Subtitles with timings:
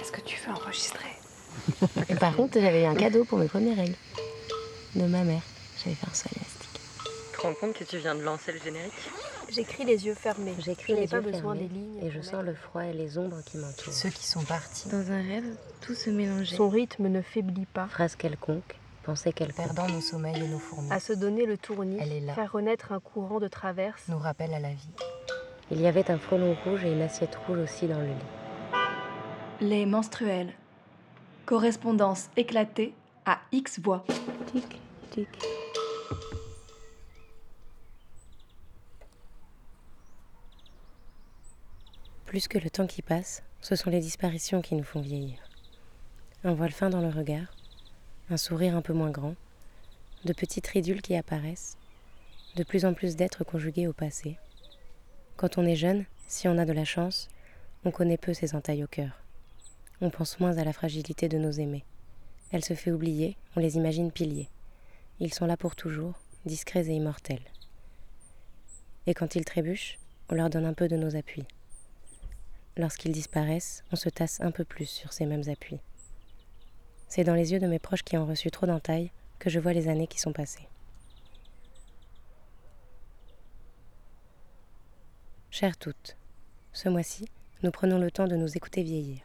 [0.00, 1.08] Est-ce que tu veux enregistrer
[2.20, 3.96] Par contre, j'avais eu un cadeau pour mes premières règles.
[4.94, 5.42] De ma mère.
[5.82, 6.80] J'avais fait un saut élastique.
[7.32, 8.92] Tu te rends compte que tu viens de lancer le générique
[9.50, 10.54] J'écris les yeux fermés.
[10.58, 12.04] J'écris les pas yeux besoin fermés des lignes.
[12.04, 13.92] Et je sens le froid et les ombres qui m'entourent.
[13.92, 14.88] Ceux qui sont partis.
[14.88, 15.44] Dans un rêve,
[15.80, 16.56] tout se mélangeait.
[16.56, 17.86] Son rythme ne faiblit pas.
[17.88, 19.66] Phrase quelconque, pensée quelconque.
[19.66, 20.92] Perdant nos sommeils et nos fourmis.
[20.92, 22.34] À se donner le tournis, Elle est là.
[22.34, 24.02] faire renaître un courant de traverse.
[24.08, 24.90] nous rappelle à la vie.
[25.70, 28.12] Il y avait un frelon rouge et une assiette rouge aussi dans le lit.
[29.60, 30.52] Les menstruels.
[31.44, 32.94] Correspondance éclatée
[33.26, 34.04] à X voix.
[34.52, 35.28] Tic, tic.
[42.24, 45.40] Plus que le temps qui passe, ce sont les disparitions qui nous font vieillir.
[46.44, 47.52] Un voile fin dans le regard,
[48.30, 49.34] un sourire un peu moins grand,
[50.24, 51.76] de petites ridules qui apparaissent,
[52.54, 54.38] de plus en plus d'êtres conjugués au passé.
[55.36, 57.26] Quand on est jeune, si on a de la chance,
[57.84, 59.20] on connaît peu ces entailles au cœur.
[60.00, 61.84] On pense moins à la fragilité de nos aimés.
[62.52, 64.48] Elle se fait oublier, on les imagine piliers.
[65.18, 66.14] Ils sont là pour toujours,
[66.46, 67.42] discrets et immortels.
[69.06, 71.46] Et quand ils trébuchent, on leur donne un peu de nos appuis.
[72.76, 75.80] Lorsqu'ils disparaissent, on se tasse un peu plus sur ces mêmes appuis.
[77.08, 79.72] C'est dans les yeux de mes proches qui ont reçu trop d'entailles que je vois
[79.72, 80.68] les années qui sont passées.
[85.50, 86.16] Chères toutes,
[86.72, 87.28] ce mois-ci,
[87.64, 89.22] nous prenons le temps de nous écouter vieillir,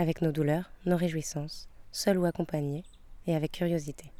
[0.00, 2.84] avec nos douleurs, nos réjouissances, seuls ou accompagnés,
[3.26, 4.10] et avec curiosité.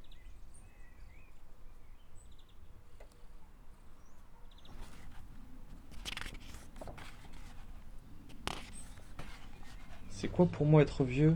[10.10, 11.34] C'est quoi pour moi être vieux?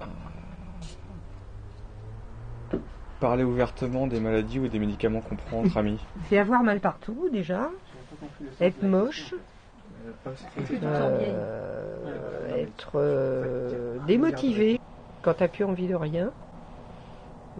[0.00, 0.04] Euh,
[3.20, 6.00] Parler ouvertement des maladies ou des médicaments qu'on prend entre amis.
[6.28, 7.70] C'est avoir mal partout déjà,
[8.60, 9.34] être moche,
[10.82, 12.19] euh,
[12.62, 14.80] être euh, démotivé
[15.22, 16.30] quand t'as plus envie de rien.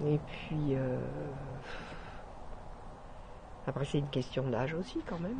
[0.06, 0.98] Et puis euh,
[3.66, 5.36] après c'est une question d'âge aussi quand même.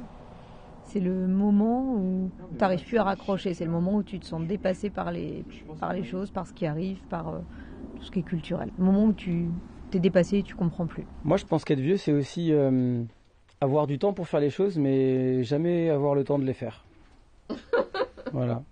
[0.84, 3.54] C'est le moment où tu n'arrives plus à raccrocher.
[3.54, 5.44] C'est le moment où tu te sens dépassé par les,
[5.78, 7.38] par les choses, par ce qui arrive, par euh,
[7.96, 8.70] tout ce qui est culturel.
[8.76, 9.46] Le moment où tu
[9.90, 11.04] t'es dépassé et tu comprends plus.
[11.24, 13.02] Moi, je pense qu'être vieux, c'est aussi euh,
[13.60, 16.84] avoir du temps pour faire les choses, mais jamais avoir le temps de les faire.
[18.32, 18.62] voilà.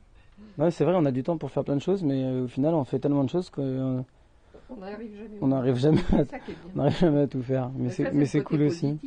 [0.58, 2.48] Ouais, c'est vrai, on a du temps pour faire plein de choses, mais euh, au
[2.48, 4.04] final, on fait tellement de choses qu'on
[4.70, 5.38] On n'arrive jamais.
[5.40, 6.70] on n'arrive jamais, à- ça qui est bien.
[6.74, 7.70] on n'arrive jamais à tout faire.
[7.76, 8.98] Mais Ça, c'est mais c'est cool aussi.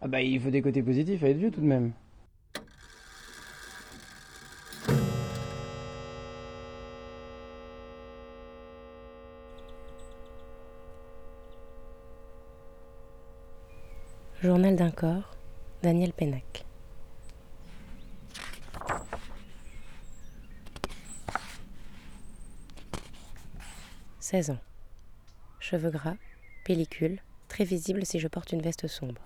[0.00, 1.92] Ah bah, il faut des côtés positifs à être vieux tout de même.
[14.42, 15.34] Journal d'un corps,
[15.82, 16.64] Daniel Pénac.
[24.30, 24.60] «16 ans.
[25.58, 26.14] Cheveux gras,
[26.64, 29.22] pellicule, très visible si je porte une veste sombre.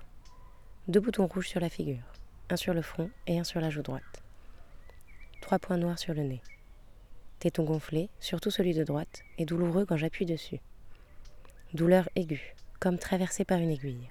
[0.89, 2.11] Deux boutons rouges sur la figure,
[2.49, 4.23] un sur le front et un sur la joue droite.
[5.43, 6.41] Trois points noirs sur le nez.
[7.39, 10.61] Téton gonflé, surtout celui de droite, et douloureux quand j'appuie dessus.
[11.75, 14.09] Douleur aiguë, comme traversée par une aiguille.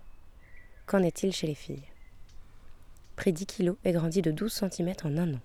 [0.86, 1.90] Qu'en est-il chez les filles?
[3.16, 5.42] Pris 10 kilos et grandi de 12 cm en un an.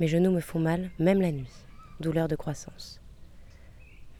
[0.00, 1.64] Mes genoux me font mal, même la nuit.
[1.98, 3.00] Douleur de croissance.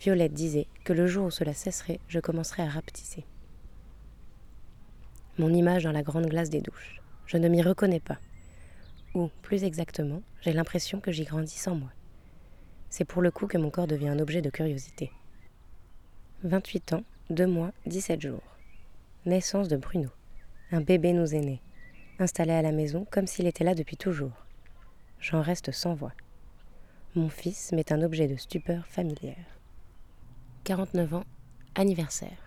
[0.04, 3.25] Violette disait que le jour où cela cesserait, je commencerai à rapetisser.
[5.38, 7.00] Mon image dans la grande glace des douches.
[7.25, 8.19] Je ne m'y reconnais pas.
[9.15, 11.88] Ou, plus exactement, j'ai l'impression que j'y grandis sans moi.
[12.91, 15.10] C'est pour le coup que mon corps devient un objet de curiosité.
[16.42, 18.42] 28 ans, 2 mois, 17 jours.
[19.25, 20.10] Naissance de Bruno.
[20.71, 21.62] Un bébé nous est né,
[22.19, 24.44] installé à la maison comme s'il était là depuis toujours.
[25.19, 26.12] J'en reste sans voix.
[27.15, 29.53] Mon fils m'est un objet de stupeur familière.
[30.65, 31.25] 49 ans,
[31.75, 32.39] anniversaire.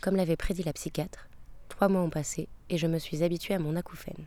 [0.00, 1.28] Comme l'avait prédit la psychiatre,
[1.68, 4.24] trois mois ont passé et je me suis habituée à mon acouphène.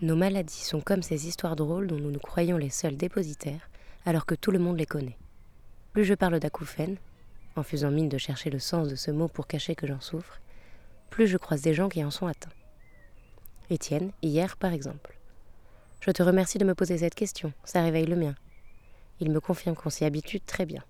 [0.00, 3.68] Nos maladies sont comme ces histoires drôles dont nous nous croyons les seuls dépositaires
[4.06, 5.18] alors que tout le monde les connaît.
[5.92, 6.96] Plus je parle d'acouphène,
[7.56, 10.40] en faisant mine de chercher le sens de ce mot pour cacher que j'en souffre,
[11.10, 12.48] plus je croise des gens qui en sont atteints.
[13.68, 15.18] Étienne, hier par exemple.
[16.00, 18.34] Je te remercie de me poser cette question, ça réveille le mien.
[19.20, 20.82] Il me confirme qu'on s'y habitue très bien.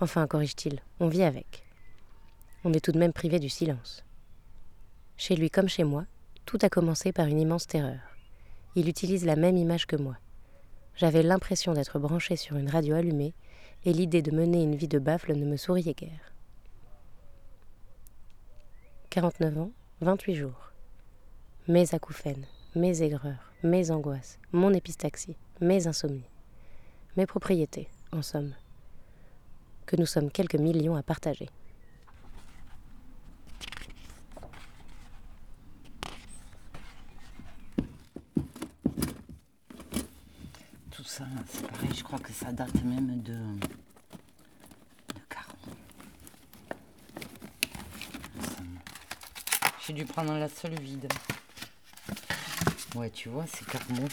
[0.00, 1.64] Enfin, corrige-t-il, on vit avec.
[2.64, 4.04] On est tout de même privé du silence.
[5.16, 6.04] Chez lui comme chez moi,
[6.44, 8.00] tout a commencé par une immense terreur.
[8.74, 10.16] Il utilise la même image que moi.
[10.96, 13.34] J'avais l'impression d'être branché sur une radio allumée
[13.84, 16.32] et l'idée de mener une vie de baffle ne me souriait guère.
[19.10, 19.70] 49 ans,
[20.00, 20.72] 28 jours.
[21.68, 26.28] Mes acouphènes, mes aigreurs, mes angoisses, mon épistaxie, mes insomnies,
[27.16, 28.54] mes propriétés, en somme,
[29.86, 31.48] que nous sommes quelques millions à partager.
[40.90, 43.62] Tout ça, c'est pareil, je crois que ça date même de, de.
[49.84, 51.12] J'ai dû prendre la seule vide.
[52.94, 54.06] Ouais, tu vois, c'est Carmo.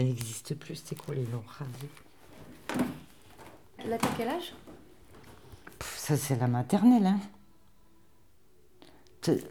[0.00, 1.90] Elle n'existe plus, c'était quoi les longs rasés
[3.76, 4.54] Elle a quel âge?
[5.78, 7.04] Pff, Ça, c'est la maternelle.
[7.04, 7.20] Hein.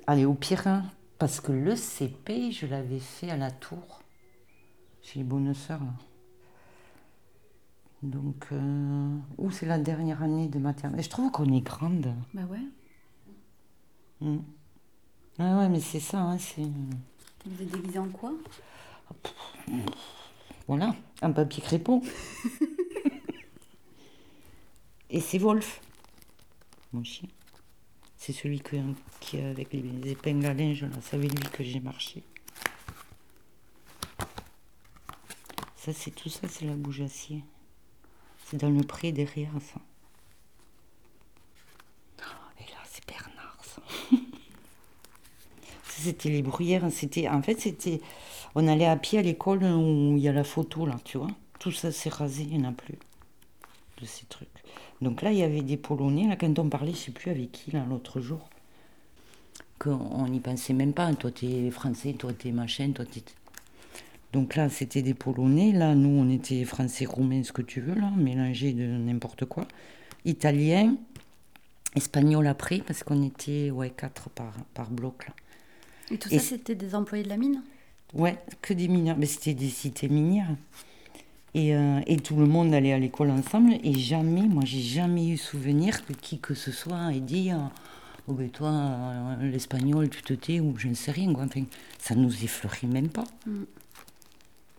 [0.07, 0.85] Allez, au pire, hein,
[1.19, 4.01] parce que le CP, je l'avais fait à la tour,
[5.03, 5.83] chez les bonnes sœurs.
[5.83, 5.93] là.
[8.01, 9.17] Donc, euh...
[9.37, 11.03] ouh, c'est la dernière année de maternelle.
[11.03, 12.11] Je trouve qu'on est grande.
[12.33, 12.57] Bah ouais.
[14.21, 14.39] Mm.
[15.37, 16.63] Ah ouais, mais c'est ça, hein, c'est...
[17.45, 18.31] Vous êtes déguisé en quoi?
[20.69, 22.00] Voilà, un papier crépon.
[25.10, 25.81] Et c'est Wolf,
[26.94, 27.27] mon chien.
[28.18, 28.75] C'est celui que,
[29.19, 30.89] qui avec les, les épingles à linge, là.
[31.01, 32.21] C'est avec lui que j'ai marché.
[35.75, 37.44] Ça, c'est tout ça, c'est la bouge acier.
[38.45, 39.81] C'est dans le pré derrière, ça.
[42.60, 43.81] Et là, c'est Bernard, ça.
[45.83, 46.92] Ça, C'était les bruyères.
[46.92, 48.01] C'était, en fait, c'était.
[48.55, 51.29] On allait à pied à l'école où il y a la photo, là, tu vois.
[51.59, 52.97] Tout ça, c'est rasé, il n'y en a plus
[54.01, 54.47] de ces trucs.
[55.01, 56.27] Donc là, il y avait des Polonais.
[56.27, 58.49] Là, quand on parlait, je sais plus avec qui, là, l'autre jour.
[59.77, 61.13] Qu'on n'y pensait même pas.
[61.13, 63.23] Toi, t'es français, toi, t'es machin, toi, t'es.
[64.33, 65.71] Donc là, c'était des Polonais.
[65.71, 69.67] Là, nous, on était français, roumains, ce que tu veux, là, mélangés de n'importe quoi.
[70.25, 70.95] Italien,
[71.95, 75.33] espagnol après, parce qu'on était, ouais, quatre par, par bloc, là.
[76.11, 77.61] Et tout Et ça, c'était des employés de la mine?
[78.13, 79.17] Ouais, que des mineurs.
[79.17, 80.56] Mais c'était des cités minières.
[81.56, 83.73] Et, euh, et tout le monde allait à l'école ensemble.
[83.83, 87.57] Et jamais, moi, j'ai jamais eu souvenir que qui que ce soit ait dit euh,
[88.27, 91.33] Oh, ben toi, euh, l'espagnol, tu te tais, ou je ne sais rien.
[91.33, 91.45] Quoi.
[91.45, 91.63] Enfin,
[91.97, 93.23] ça nous effleurait même pas.
[93.47, 93.63] Mm.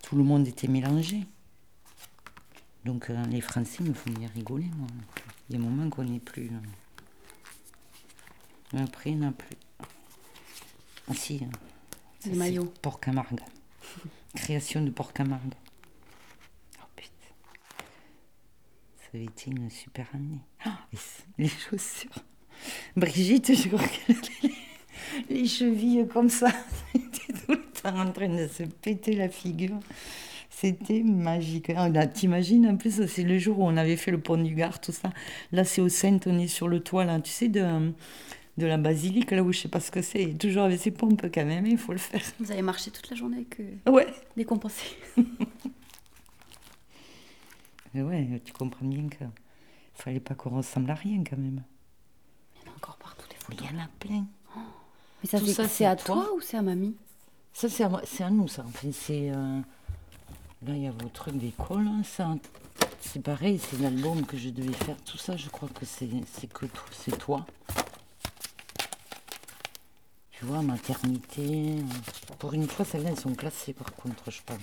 [0.04, 1.20] Tout le monde était mélangé.
[2.84, 4.86] Donc, euh, les Français me font bien rigoler, moi.
[5.48, 6.50] Il y a un moment qu'on n'est plus.
[8.72, 9.56] Mais Après, il n'y en a plus.
[11.08, 11.40] Ah, si.
[11.42, 11.69] euh,
[12.20, 12.30] ça.
[12.82, 13.40] Port Camargue.
[14.34, 15.54] Création de Port Camargue.
[16.78, 17.10] Oh putain.
[18.98, 20.40] Ça avait été une super année.
[20.64, 20.78] Ah,
[21.38, 22.24] les chaussures.
[22.96, 24.54] Brigitte, je crois les,
[25.28, 26.50] les chevilles comme ça.
[26.94, 29.80] Elle était tout le temps en train de se péter la figure.
[30.50, 31.72] C'était magique.
[31.74, 34.80] Ah, t'imagines, en plus, c'est le jour où on avait fait le pont du Gard,
[34.80, 35.10] tout ça.
[35.52, 37.92] Là, c'est au Saint, on est sur le toit, là, tu sais, de,
[38.58, 40.34] de la basilique, là où je sais pas ce que c'est.
[40.38, 42.20] Toujours avec ses pompes, quand même, il faut le faire.
[42.40, 44.12] Vous avez marché toute la journée avec euh, Ouais.
[44.36, 44.84] décompensé.
[47.94, 49.24] Mais ouais, tu comprends bien que
[49.94, 51.62] fallait pas qu'on ressemble à rien, quand même.
[52.56, 53.66] Il y en a encore partout des photos.
[53.70, 54.26] il y en a plein.
[55.22, 56.96] Mais ça, c'est ça, c'est à toi toi ou c'est à mamie?
[57.52, 58.64] Ça, c'est à, moi- c'est à nous, ça.
[58.66, 59.30] Enfin, c'est...
[59.30, 59.60] euh,
[60.66, 61.86] Là, il y a vos trucs d'école.
[61.86, 62.34] hein, Ça,
[63.00, 64.96] c'est pareil, c'est l'album que je devais faire.
[65.04, 67.46] Tout ça, je crois que c'est c'est que c'est toi.
[70.40, 71.76] Tu vois, maternité.
[71.78, 74.58] euh, Pour une fois, celles-là, elles sont classées, par contre, je pense.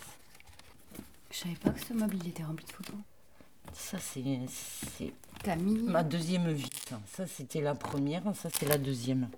[1.32, 2.96] Je savais pas que ce meuble il était rempli de photos.
[3.74, 4.24] Ça, c'est
[4.98, 5.14] c'est
[5.86, 6.70] ma deuxième vie.
[6.90, 9.30] Ça, Ça, c'était la première, ça, c'est la deuxième.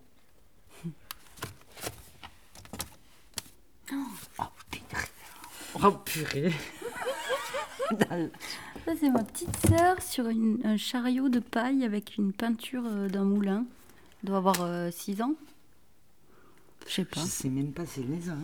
[3.92, 4.44] Oh.
[5.84, 6.54] Oh, purée.
[7.92, 8.30] Dans-
[8.86, 13.08] Ça, c'est ma petite sœur sur une- un chariot de paille avec une peinture euh,
[13.10, 13.66] d'un moulin.
[14.24, 15.34] Elle doit avoir 6 ans.
[16.88, 17.22] Je sais pas.
[17.22, 18.40] Je sais même pas, c'est les hein.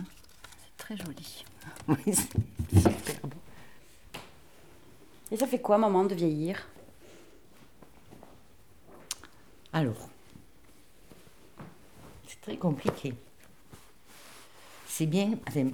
[0.62, 1.44] C'est très joli.
[1.88, 3.34] Oui, c'est superbe.
[5.30, 6.66] Et ça fait quoi, maman, de vieillir?
[9.72, 10.08] Alors,
[12.26, 13.14] c'est très compliqué.
[14.86, 15.32] C'est bien.
[15.48, 15.68] enfin,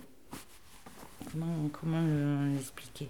[1.30, 3.08] comment comment le- l'expliquer?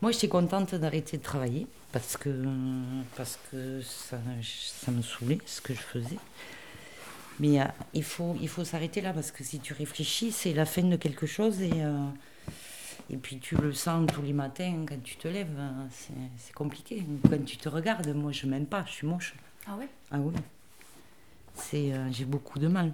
[0.00, 2.30] Moi, j'étais contente d'arrêter de travailler parce que,
[3.16, 6.18] parce que ça, ça me saoulait ce que je faisais.
[7.40, 7.64] Mais euh,
[7.94, 10.96] il faut, il faut s'arrêter là parce que si tu réfléchis, c'est la fin de
[10.96, 12.06] quelque chose et, euh,
[13.10, 15.54] et puis tu le sens tous les matins quand tu te lèves.
[15.58, 15.86] euh,
[16.36, 17.04] C'est compliqué.
[17.30, 19.34] Quand tu te regardes, moi, je m'aime pas, je suis moche.
[19.66, 19.88] Ah ouais?
[20.10, 20.34] Ah oui.
[21.54, 22.92] C'est, euh, j'ai beaucoup de mal.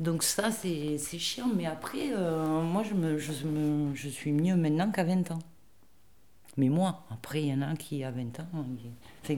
[0.00, 1.48] Donc ça, c'est, chiant.
[1.54, 5.38] Mais après, moi, je, me, je, me- je suis mieux maintenant qu'à 20 ans.
[6.56, 8.48] Mais moi, après, il y en a qui, à 20 ans,
[9.22, 9.36] enfin,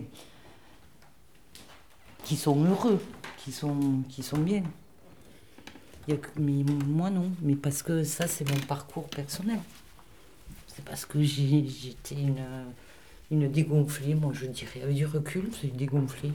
[2.24, 3.02] qui sont heureux,
[3.44, 4.62] qui sont, qui sont bien.
[6.08, 7.30] Mais moi, non.
[7.42, 9.58] Mais parce que ça, c'est mon parcours personnel.
[10.68, 12.44] C'est parce que j'étais une,
[13.30, 14.82] une dégonflée, moi, je dirais.
[14.82, 16.32] Avec du recul, c'est une dégonflée.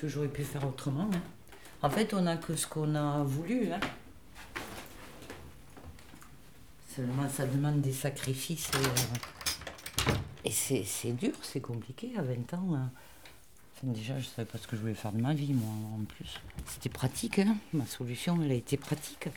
[0.00, 1.08] Que j'aurais pu faire autrement.
[1.14, 1.20] hein.
[1.82, 3.72] En fait, on n'a que ce qu'on a voulu.
[3.72, 3.80] Hein.
[6.94, 8.70] Seulement, ça demande des sacrifices.
[10.44, 12.74] Et, euh, c'est dur, c'est compliqué à 20 ans.
[12.74, 12.90] hein.
[13.82, 15.68] Déjà, je ne savais pas ce que je voulais faire de ma vie, moi,
[16.00, 16.40] en plus.
[16.66, 17.56] C'était pratique, hein.
[17.74, 19.28] ma solution, elle a été pratique.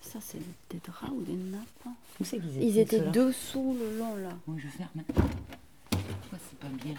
[0.00, 3.98] Ça, c'est des draps ou des nappes hein Où c'est qu'ils Ils étaient dessous le
[3.98, 4.30] long, là.
[4.48, 4.90] Oui, je ferme.
[4.98, 5.04] hein.
[5.90, 6.94] Pourquoi c'est pas bien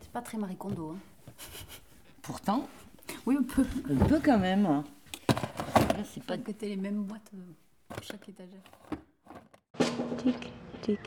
[0.00, 0.90] C'est pas très Marie Kondo.
[0.96, 0.98] Hein.
[2.22, 2.68] Pourtant,
[3.26, 3.64] Oui, un peu.
[3.88, 4.66] on peut quand même.
[4.66, 4.84] hein.
[5.28, 7.52] Là, c'est pas Pas que t'aies les mêmes boîtes euh,
[7.88, 8.62] pour chaque étagère.
[10.22, 10.98] Tic, tic.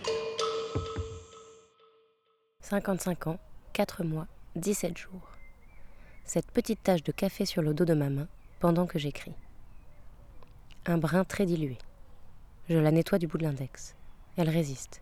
[2.62, 3.40] 55 ans,
[3.74, 5.32] 4 mois, 17 jours.
[6.26, 8.28] Cette petite tache de café sur le dos de ma main
[8.60, 9.34] pendant que j'écris.
[10.86, 11.78] Un brin très dilué.
[12.70, 13.96] Je la nettoie du bout de l'index.
[14.38, 15.02] Elle résiste.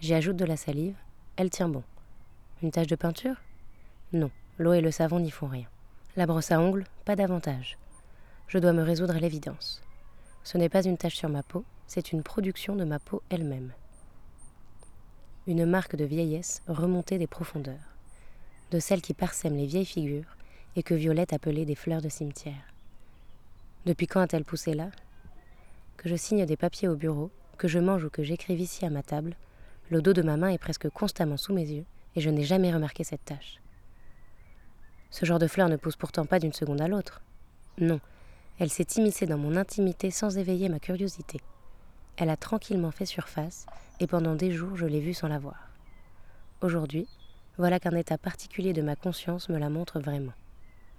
[0.00, 0.96] J'y ajoute de la salive.
[1.36, 1.84] Elle tient bon.
[2.62, 3.36] Une tache de peinture?
[4.12, 5.66] Non, l'eau et le savon n'y font rien.
[6.16, 7.78] La brosse à ongles, pas davantage.
[8.48, 9.82] Je dois me résoudre à l'évidence.
[10.44, 13.72] Ce n'est pas une tache sur ma peau, c'est une production de ma peau elle-même.
[15.48, 17.94] Une marque de vieillesse remontée des profondeurs,
[18.72, 20.36] de celles qui parsèment les vieilles figures
[20.74, 22.74] et que Violette appelait des fleurs de cimetière.
[23.84, 24.90] Depuis quand a-t-elle poussé là?
[25.98, 28.90] Que je signe des papiers au bureau, que je mange ou que j'écrive ici à
[28.90, 29.36] ma table,
[29.88, 31.84] le dos de ma main est presque constamment sous mes yeux
[32.16, 33.60] et je n'ai jamais remarqué cette tache.
[35.12, 37.22] Ce genre de fleur ne pousse pourtant pas d'une seconde à l'autre.
[37.78, 38.00] Non,
[38.58, 41.40] elle s'est immiscée dans mon intimité sans éveiller ma curiosité.
[42.16, 43.66] Elle a tranquillement fait surface,
[44.00, 45.68] et pendant des jours je l'ai vue sans la voir.
[46.62, 47.06] Aujourd'hui,
[47.58, 50.32] voilà qu'un état particulier de ma conscience me la montre vraiment.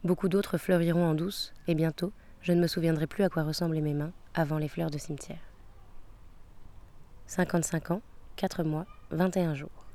[0.03, 3.81] Beaucoup d'autres fleuriront en douce, et bientôt, je ne me souviendrai plus à quoi ressemblaient
[3.81, 5.41] mes mains avant les fleurs de cimetière.
[7.25, 8.01] 55 ans,
[8.35, 9.85] 4 mois, 21 jours.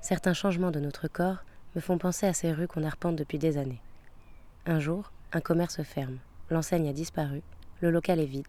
[0.00, 1.44] Certains changements de notre corps
[1.74, 3.82] me font penser à ces rues qu'on arpente depuis des années.
[4.64, 7.42] Un jour, un commerce ferme, l'enseigne a disparu,
[7.80, 8.46] le local est vide,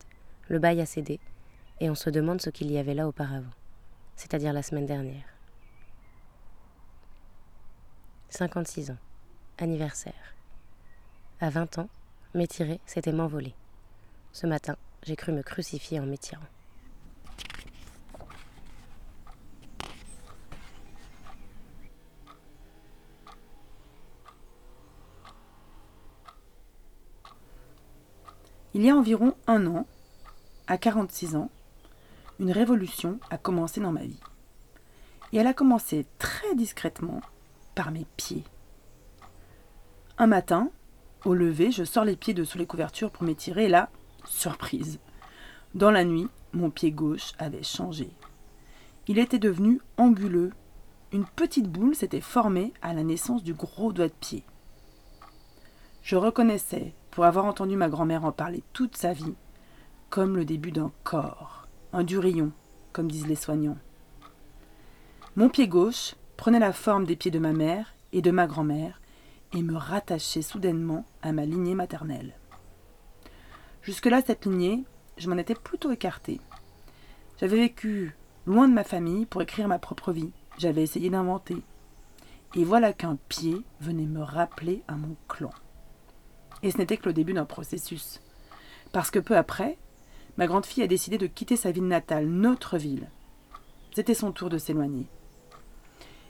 [0.48, 1.20] le bail a cédé,
[1.80, 3.52] et on se demande ce qu'il y avait là auparavant,
[4.16, 5.26] c'est-à-dire la semaine dernière.
[8.30, 8.98] 56 ans,
[9.58, 10.36] anniversaire.
[11.40, 11.90] À 20 ans,
[12.34, 13.54] m'étirer, c'était m'envoler.
[14.32, 16.42] Ce matin, j'ai cru me crucifier en m'étirant.
[28.74, 29.88] Il y a environ un an,
[30.68, 31.50] à 46 ans,
[32.40, 34.20] une révolution a commencé dans ma vie.
[35.34, 37.22] Et elle a commencé très discrètement
[37.76, 38.44] par mes pieds.
[40.18, 40.70] Un matin,
[41.26, 43.90] au lever, je sors les pieds de sous les couvertures pour m'étirer et là,
[44.26, 45.00] surprise.
[45.76, 48.10] Dans la nuit, mon pied gauche avait changé.
[49.08, 50.52] Il était devenu anguleux.
[51.12, 54.44] Une petite boule s'était formée à la naissance du gros doigt de pied.
[56.04, 59.36] Je reconnaissais, pour avoir entendu ma grand-mère en parler toute sa vie,
[60.10, 62.52] comme le début d'un corps, un durillon,
[62.94, 63.78] comme disent les soignants.
[65.36, 69.02] Mon pied gauche prenait la forme des pieds de ma mère et de ma grand-mère
[69.54, 72.34] et me rattachait soudainement à ma lignée maternelle.
[73.82, 74.84] Jusque-là, cette lignée,
[75.18, 76.42] je m'en étais plutôt écartée.
[77.40, 78.16] J'avais vécu
[78.46, 80.32] loin de ma famille pour écrire ma propre vie.
[80.58, 81.58] J'avais essayé d'inventer.
[82.56, 85.52] Et voilà qu'un pied venait me rappeler à mon clan.
[86.64, 88.22] Et ce n'était que le début d'un processus.
[88.92, 89.78] Parce que peu après,
[90.38, 93.10] ma grande fille a décidé de quitter sa ville natale, notre ville.
[93.94, 95.08] C'était son tour de s'éloigner.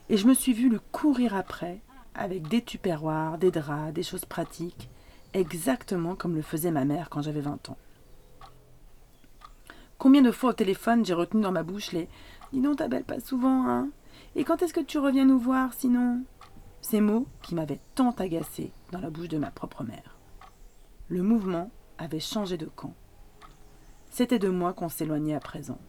[0.09, 1.81] Et je me suis vue le courir après,
[2.15, 4.89] avec des tupperwares, des draps, des choses pratiques,
[5.33, 7.77] exactement comme le faisait ma mère quand j'avais 20 ans.
[9.97, 12.07] Combien de fois au téléphone j'ai retenu dans ma bouche les
[12.53, 13.89] Dis donc, t'appelles pas souvent, hein?
[14.35, 16.23] Et quand est-ce que tu reviens nous voir sinon?
[16.81, 20.17] Ces mots qui m'avaient tant agacé dans la bouche de ma propre mère.
[21.09, 22.93] Le mouvement avait changé de camp.
[24.09, 25.79] C'était de moi qu'on s'éloignait à présent.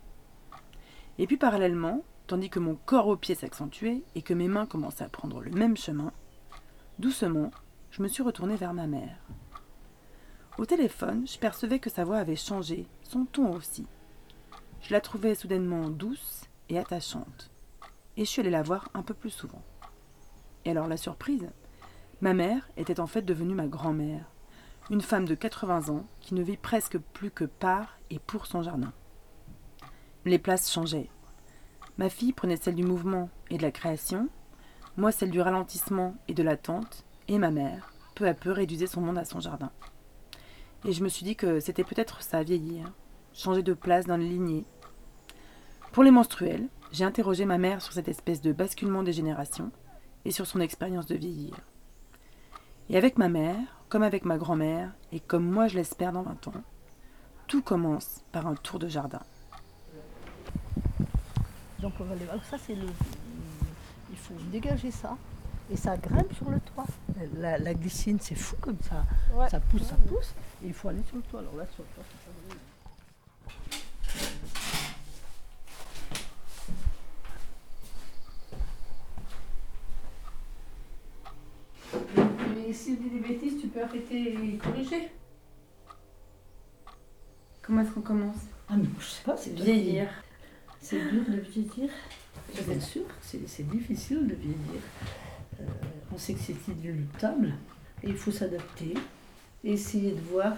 [1.19, 5.05] Et puis parallèlement, tandis que mon corps au pied s'accentuait et que mes mains commençaient
[5.05, 6.13] à prendre le même chemin,
[6.99, 7.51] doucement,
[7.91, 9.19] je me suis retournée vers ma mère.
[10.59, 13.87] Au téléphone, je percevais que sa voix avait changé, son ton aussi.
[14.83, 17.51] Je la trouvais soudainement douce et attachante,
[18.17, 19.63] et je suis allée la voir un peu plus souvent.
[20.65, 21.49] Et alors la surprise
[22.21, 24.25] Ma mère était en fait devenue ma grand-mère.
[24.91, 28.63] Une femme de 80 ans qui ne vit presque plus que par et pour son
[28.63, 28.93] jardin.
[30.25, 31.11] Les places changeaient.
[31.99, 34.29] Ma fille prenait celle du mouvement et de la création,
[34.97, 39.01] moi celle du ralentissement et de l'attente, et ma mère, peu à peu, réduisait son
[39.01, 39.71] monde à son jardin.
[40.85, 42.93] Et je me suis dit que c'était peut-être ça, vieillir,
[43.33, 44.65] changer de place dans les lignées.
[45.93, 49.71] Pour les menstruels, j'ai interrogé ma mère sur cette espèce de basculement des générations
[50.25, 51.55] et sur son expérience de vieillir.
[52.89, 56.49] Et avec ma mère, comme avec ma grand-mère, et comme moi je l'espère dans 20
[56.49, 56.53] ans,
[57.47, 59.21] tout commence par un tour de jardin.
[61.81, 62.87] Donc on va les- alors ça c'est le.
[64.11, 65.17] Il faut dégager ça
[65.71, 66.85] et ça grimpe sur le toit.
[67.37, 69.05] La, la glycine c'est fou comme ça.
[69.49, 71.41] Ça pousse, ça pousse et il faut aller sur le toit.
[71.41, 72.59] Alors là sur le toit c'est pas vrai.
[82.57, 85.11] Mais si tu dis des bêtises, tu peux arrêter et corriger.
[87.63, 88.37] Comment est-ce qu'on commence?
[88.69, 89.65] Ah mais je sais pas, c'est dur.
[89.65, 90.09] Vieillir.
[90.81, 91.91] C'est dur de vieillir.
[92.55, 94.83] Bien sûr, c'est c'est difficile de vieillir.
[95.61, 95.65] Euh,
[96.13, 97.55] on sait que c'est inéluctable
[98.03, 98.95] et il faut s'adapter
[99.65, 100.57] et essayer de voir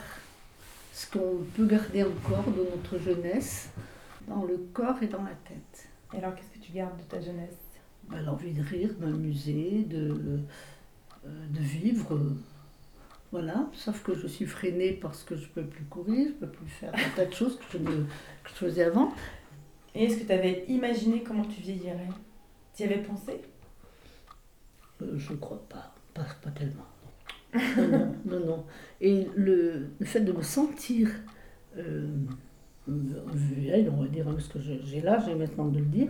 [0.93, 3.71] ce qu'on peut garder encore de notre jeunesse
[4.29, 5.89] dans le corps et dans la tête.
[6.13, 7.57] Et alors qu'est-ce que tu gardes de ta jeunesse?
[8.09, 10.39] Ben, L'envie de rire, de m'amuser, de, euh,
[11.25, 12.15] de vivre.
[12.15, 12.37] euh,
[13.33, 16.39] Voilà, sauf que je suis freinée parce que je ne peux plus courir, je ne
[16.41, 18.05] peux plus faire un tas de choses que je, ne-
[18.45, 19.13] que je faisais avant.
[19.95, 22.09] Et est-ce que tu avais imaginé comment tu vieillirais?
[22.75, 23.41] Tu y avais pensé?
[25.03, 26.87] Euh, je ne crois pas, pas, pas tellement.
[27.77, 28.65] Non, non, non, non.
[29.01, 31.11] Et le, le fait de me sentir
[31.77, 32.07] euh,
[32.89, 36.09] vieille, on va dire, parce que j'ai l'âge et maintenant de le dire,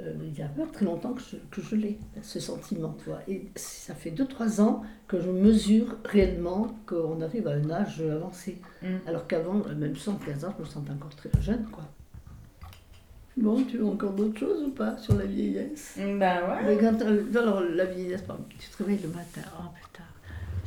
[0.00, 3.06] euh, il n'y a pas très longtemps que je, que je l'ai, ce sentiment, tu
[3.10, 3.20] vois.
[3.28, 8.60] Et ça fait 2-3 ans que je mesure réellement qu'on arrive à un âge avancé.
[9.06, 11.84] Alors qu'avant, euh, même sans 15 ans, je me sentais encore très jeune, quoi.
[13.36, 15.94] Bon, tu veux encore d'autres choses ou pas sur la vieillesse?
[15.96, 16.14] Ben
[16.48, 16.64] ouais.
[16.64, 16.98] Mais quand,
[17.38, 20.04] alors, la vieillesse, par exemple, tu te réveilles le matin, oh putain,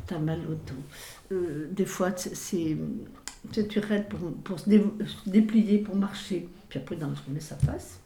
[0.05, 0.83] t'as mal au dos.
[1.31, 2.77] Euh, des fois, c'est, tu
[3.51, 6.47] sais, tu arrêtes pour, pour se, dé- se déplier, pour marcher.
[6.69, 7.99] Puis après, dans la journée, ça passe.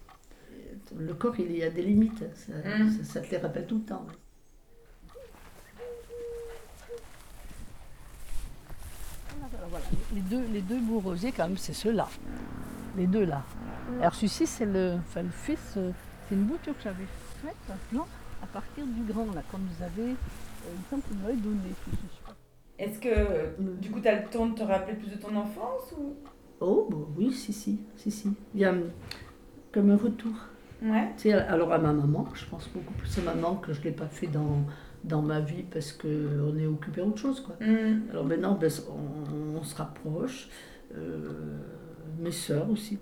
[0.97, 2.23] Le corps, il y a des limites.
[2.35, 2.89] Ça, Mm.
[2.91, 4.05] ça, ça te les rappelle tout le temps.
[9.69, 12.07] Voilà, les deux, les deux beaux rosiers, quand même, c'est ceux-là.
[12.97, 13.43] Les deux là.
[13.99, 15.91] Alors celui-ci, c'est le, enfin, le fils, euh,
[16.27, 17.05] c'est une bouture que j'avais
[17.41, 18.07] faite, un plan,
[18.41, 20.15] à partir du grand, là, comme vous avez, euh,
[20.65, 21.69] il me semble que vous m'avez donné.
[22.79, 25.93] Est-ce que du coup tu as le temps de te rappeler plus de ton enfance
[25.97, 26.15] ou?
[26.59, 28.33] Oh, bah oui, si, si, si, si.
[28.53, 28.73] Il y a
[29.71, 30.33] comme un retour.
[30.83, 31.09] Ouais.
[31.17, 33.85] Tu sais, alors à ma maman, je pense beaucoup plus à maman que je ne
[33.85, 34.63] l'ai pas fait dans,
[35.03, 37.55] dans ma vie parce qu'on est occupé à autre chose, quoi.
[37.65, 38.09] Mm.
[38.11, 40.49] Alors maintenant, ben, on, on se rapproche.
[40.95, 41.57] Euh,
[42.19, 42.99] mes sœurs aussi.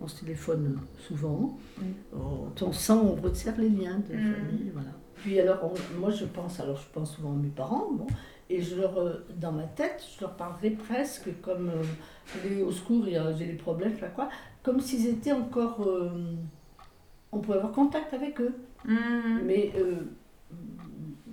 [0.00, 1.58] On se téléphone souvent.
[2.14, 4.34] On, on sent, on resserre les liens de Mm.
[4.34, 4.90] famille, voilà.
[5.16, 8.06] Puis alors, on- moi je pense, alors je pense souvent à mes parents, bon,
[8.50, 11.82] et je leur, euh, dans ma tête, je leur parlerai presque comme euh,
[12.48, 14.28] les au secours, j'ai des problèmes, je sais pas quoi,
[14.62, 16.10] comme s'ils étaient encore, euh,
[17.34, 18.54] on pouvait avoir contact avec eux,
[18.86, 19.96] mais euh,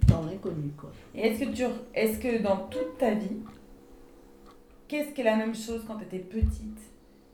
[0.08, 0.92] dans l'inconnu, quoi.
[1.16, 3.38] Et est-ce que tu est-ce que dans toute ta vie
[4.88, 6.80] qu'est-ce qui est la même chose quand tu étais petite?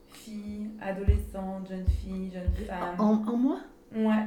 [0.08, 2.96] Fille, adolescente, jeune fille, jeune femme?
[3.00, 3.60] En, en moi?
[3.96, 4.26] Ouais.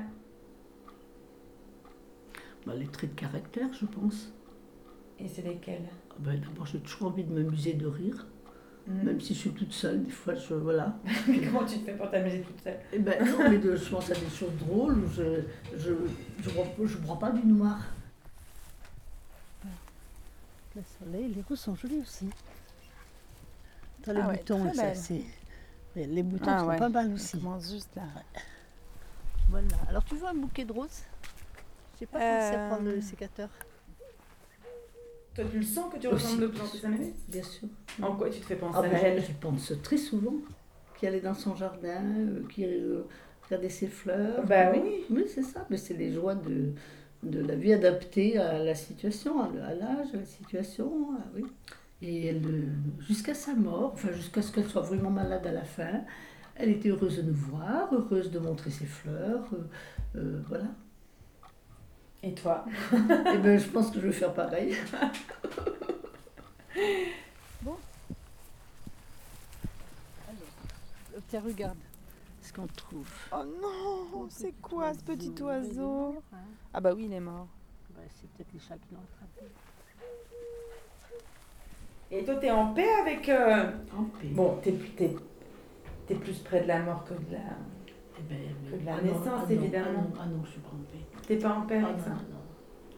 [2.67, 4.33] Bah, Les traits de caractère, je pense.
[5.19, 5.89] Et c'est lesquels?
[6.11, 8.27] Ah ben, D'abord, j'ai toujours envie de m'amuser, de rire.
[8.87, 9.03] Mm.
[9.05, 10.55] Même si je suis toute seule, des fois, je.
[10.55, 10.95] Voilà.
[11.27, 12.79] Comment tu te fais pour t'amuser toute seule?
[12.93, 15.43] Eh ben non, mais de- je pense à des choses drôles où je
[15.77, 15.93] je
[16.43, 17.79] je prends, je prends pas du noir.
[20.77, 22.29] Le soleil, les roses sont jolies aussi.
[24.07, 24.97] Dans les Ah ouais, boutons, ça, belle.
[24.97, 25.25] c'est-
[25.97, 27.39] les les boutons Ah sont ouais, pas mal aussi.
[27.39, 28.03] commence juste là.
[29.51, 29.67] Voilà.
[29.89, 31.03] Alors tu veux un bouquet de roses?
[31.95, 33.49] Je sais pas pensé à prendre le Euh, sécateur.
[35.41, 37.69] Toi, tu le sens que tu ressembles plus à Mémé Bien sûr.
[38.03, 40.35] En quoi tu te fais penser Ah à ben, elle j'y pense très souvent.
[40.99, 43.03] Qui allait dans son jardin, euh, qui euh,
[43.45, 44.45] regardait ses fleurs.
[44.45, 45.05] Bah oui.
[45.11, 45.67] Oui, c'est ça.
[45.71, 46.73] Mais c'est les joies de,
[47.23, 51.09] de la vie adaptée à la situation, à l'âge, à la situation.
[51.19, 51.45] ah oui.
[52.03, 52.39] Et euh,
[53.01, 56.01] jusqu'à sa mort, enfin jusqu'à ce qu'elle soit vraiment malade à la fin,
[56.57, 59.49] elle était heureuse de nous voir, heureuse de montrer ses fleurs.
[59.55, 60.65] euh, euh, voilà.
[62.23, 64.77] Et toi Eh ben, je pense que je vais faire pareil.
[67.63, 67.77] bon.
[70.29, 71.79] Alors, tiens, regarde
[72.43, 73.09] ce qu'on trouve?
[73.33, 76.37] Oh non, c'est quoi ce petit oiseau mort, hein.
[76.75, 77.49] Ah bah oui, il est mort.
[77.97, 79.51] Ouais, c'est peut-être les chats qui l'ont attrapé.
[82.13, 83.29] Et toi, t'es en paix avec.
[83.29, 84.29] euh, En paix.
[84.33, 85.17] Bon, t'es t'es-
[86.07, 87.39] t'es plus près de la mort que de la,
[88.19, 88.39] Eh ben,
[88.71, 89.87] que de la ah non, naissance, ah évidemment.
[89.89, 90.99] Ah non, ah non, je suis pas en paix.
[91.31, 92.21] T'es pas en paix Ah non, non,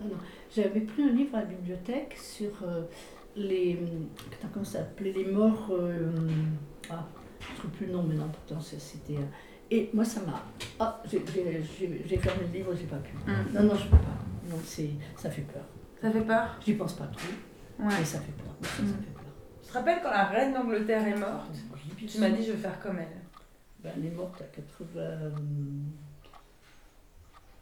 [0.01, 0.17] ah non.
[0.57, 2.83] J'avais pris un livre à la bibliothèque sur euh,
[3.37, 3.75] les.
[4.31, 5.69] Putain, comment ça s'appelait Les morts.
[5.71, 6.11] euh,
[6.89, 7.07] ah,
[7.41, 9.17] je ne trouve plus le nom maintenant, pourtant c'est- c'était.
[9.17, 9.27] euh,
[9.71, 10.43] et moi, ça m'a.
[10.81, 13.15] Ah, j'ai- j'ai j'ai- j'ai fermé le livre, j'ai pas pu.
[13.17, 13.53] Mm.
[13.55, 14.19] Non, non, je peux pas.
[14.51, 15.65] Non, c'est, ça fait peur.
[16.01, 16.57] Ça fait peur?
[16.65, 17.29] J'y pense pas trop,
[17.85, 17.93] Ouais.
[17.99, 18.55] mais ça fait peur.
[18.63, 19.23] Ça, ça fait peur.
[19.63, 21.51] Tu te rappelles quand la reine d'Angleterre est morte?
[21.99, 23.09] Tu m'as dit je vais faire comme elle.
[23.85, 24.45] Ben, elle est morte à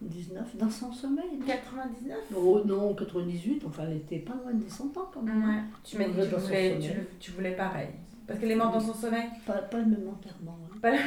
[0.00, 1.26] 99, dans son sommeil.
[1.38, 5.44] non 99 Oh non, 98, enfin elle était pas loin des 100 ans quand même.
[5.44, 5.62] Ouais.
[5.84, 7.88] Tu m'as dit que tu Dans son voulais, tu, le- tu voulais pareil.
[8.26, 10.56] Parce qu'elle est morte dans son sommeil Pas, pas le même enterrement.
[10.72, 10.76] hein.
[10.80, 10.98] Pas la-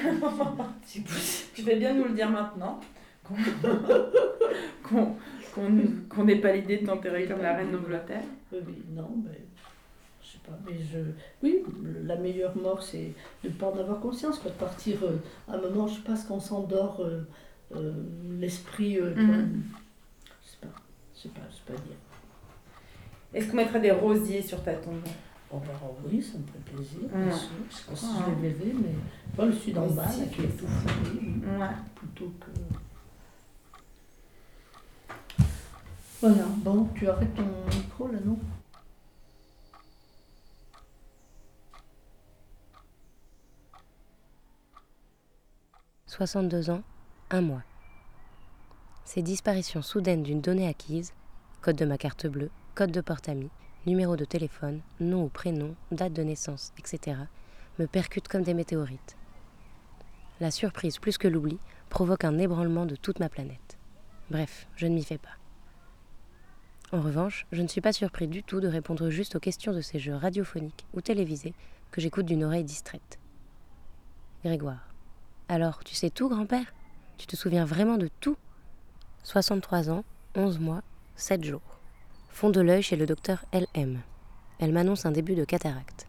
[0.85, 1.01] Tu
[1.63, 2.79] fais bien de nous le dire maintenant.
[3.23, 3.35] Qu'on
[4.83, 5.15] qu'on-
[5.55, 8.23] qu'on- qu'on n'ait pas l'idée de t'enterrer comme la reine d'Angleterre.
[8.51, 8.59] Oui,
[8.91, 9.39] non, mais
[10.21, 10.99] je sais pas, mais je...
[11.41, 11.63] Oui,
[12.03, 15.55] la meilleure mort, c'est de ne pas en avoir conscience, quoi, de partir euh, à
[15.55, 17.21] un moment, je sais pas, ce qu'on s'endort, euh,
[17.75, 17.93] euh,
[18.39, 20.67] l'esprit, euh, je sais pas,
[21.15, 21.95] je sais pas, je sais pas dire.
[23.33, 25.01] Est-ce qu'on mettrait des rosiers sur ta tombe?
[25.51, 25.73] Oh, bah,
[26.05, 28.95] oui, ça me fait plaisir, bien sûr, je sais pas si je vais lever, mais
[29.35, 30.21] pas le sud en bas, si.
[30.21, 31.67] là, qui est tout fourré, Ouais.
[31.95, 32.51] plutôt que...
[36.21, 37.43] Voilà, bon, tu arrêtes ton
[37.75, 38.39] micro, là, non?
[46.07, 46.83] 62 ans,
[47.33, 47.63] un mois.
[49.05, 51.13] Ces disparitions soudaines d'une donnée acquise,
[51.61, 53.49] code de ma carte bleue, code de porte-amis,
[53.87, 57.17] numéro de téléphone, nom ou prénom, date de naissance, etc.,
[57.79, 59.17] me percutent comme des météorites.
[60.39, 61.57] La surprise plus que l'oubli
[61.89, 63.79] provoque un ébranlement de toute ma planète.
[64.29, 65.37] Bref, je ne m'y fais pas.
[66.91, 69.81] En revanche, je ne suis pas surpris du tout de répondre juste aux questions de
[69.81, 71.55] ces jeux radiophoniques ou télévisés
[71.89, 73.17] que j'écoute d'une oreille distraite.
[74.45, 74.87] Grégoire.
[75.49, 76.71] Alors, tu sais tout, grand-père?
[77.17, 78.37] Tu te souviens vraiment de tout?
[79.23, 80.03] 63 ans,
[80.35, 80.81] 11 mois,
[81.15, 81.79] 7 jours.
[82.29, 84.01] Fond de l'œil chez le docteur LM.
[84.59, 86.07] Elle m'annonce un début de cataracte,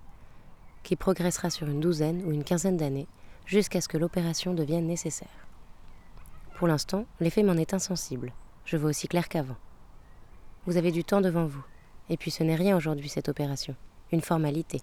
[0.83, 3.09] qui progressera sur une douzaine ou une quinzaine d'années
[3.47, 5.47] jusqu'à ce que l'opération devienne nécessaire.
[6.57, 8.33] Pour l'instant, l'effet m'en est insensible.
[8.65, 9.57] Je vois aussi clair qu'avant.
[10.67, 11.65] Vous avez du temps devant vous.
[12.09, 13.77] Et puis ce n'est rien aujourd'hui, cette opération.
[14.13, 14.81] Une formalité.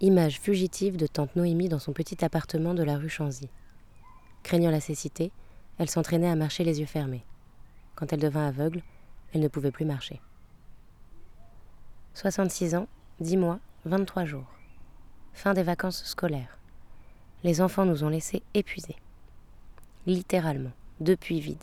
[0.00, 3.48] Image fugitive de tante Noémie dans son petit appartement de la rue Chanzy.
[4.44, 5.32] Craignant la cécité,
[5.78, 7.24] elle s'entraînait à marcher les yeux fermés.
[7.96, 8.82] Quand elle devint aveugle,
[9.32, 10.20] elle ne pouvait plus marcher.
[12.14, 12.86] 66 ans,
[13.18, 14.46] 10 mois, 23 jours.
[15.32, 16.60] Fin des vacances scolaires.
[17.42, 18.96] Les enfants nous ont laissés épuisés.
[20.06, 21.58] Littéralement, depuis vide.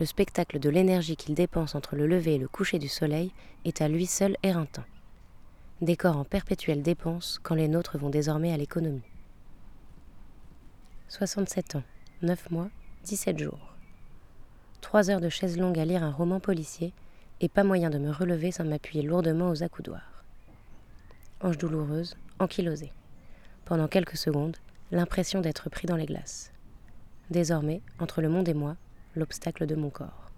[0.00, 3.32] Le spectacle de l'énergie qu'ils dépensent entre le lever et le coucher du soleil
[3.66, 4.84] est à lui seul éreintant
[5.80, 9.02] décor en perpétuelle dépense quand les nôtres vont désormais à l'économie.
[11.08, 11.82] 67 ans,
[12.20, 12.68] 9 mois,
[13.04, 13.74] 17 jours.
[14.82, 16.92] 3 heures de chaise longue à lire un roman policier
[17.40, 20.22] et pas moyen de me relever sans m'appuyer lourdement aux accoudoirs.
[21.40, 22.92] Ange douloureuse, ankylosée.
[23.64, 24.58] Pendant quelques secondes,
[24.90, 26.52] l'impression d'être pris dans les glaces.
[27.30, 28.76] Désormais, entre le monde et moi,
[29.16, 30.30] l'obstacle de mon corps.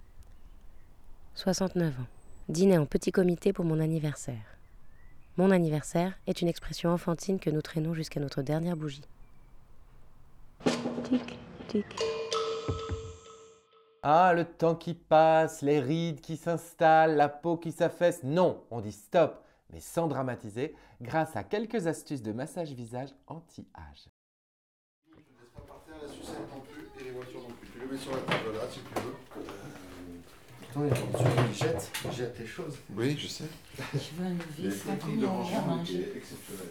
[1.34, 2.06] 69 ans.
[2.48, 4.56] Dîner en petit comité pour mon anniversaire.
[5.36, 9.02] Mon anniversaire est une expression enfantine que nous traînons jusqu'à notre dernière bougie.
[11.04, 11.86] Tic, tic.
[14.02, 18.22] Ah, le temps qui passe, les rides qui s'installent, la peau qui s'affaisse.
[18.22, 24.08] Non, on dit stop, mais sans dramatiser, grâce à quelques astuces de massage visage anti-âge.
[26.00, 27.68] la sucette non plus et les voitures non plus.
[27.68, 29.16] Tu le mets sur la table là si tu veux.
[30.72, 32.78] Pourtant, il y a une voiture qui jette, jette les choses.
[32.96, 33.44] Oui, je sais.
[33.78, 36.22] On va manger.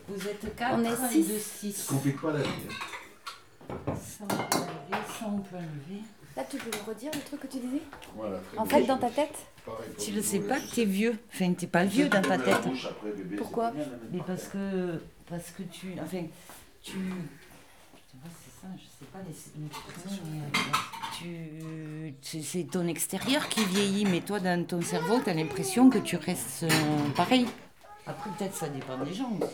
[0.08, 1.28] Vous êtes quatre On est et six.
[1.28, 1.74] deux six.
[1.74, 2.50] Ça complique pas la vie.
[3.70, 6.02] Ça on peut enlever, ça on peut enlever.
[6.38, 7.82] Là, tu peux me redire le truc que tu disais
[8.16, 9.36] Voilà, En fait, dans ta tête
[10.00, 11.18] Tu le sais pas que t'es vieux.
[11.34, 12.62] Enfin, t'es pas vieux dans ta tête.
[12.68, 13.72] bouche après, bébé, Pourquoi
[14.12, 15.94] Mais parce que, parce que tu.
[16.02, 16.24] Enfin,
[16.82, 16.98] tu.
[18.12, 19.34] C'est ça, je sais pas les,
[21.26, 22.14] euh, tu.
[22.22, 26.16] c'est- C'est ton extérieur qui vieillit, mais toi, dans ton cerveau, t'as l'impression que tu
[26.18, 27.46] restes euh, pareil.
[28.08, 29.52] Après, peut-être ça dépend des gens aussi.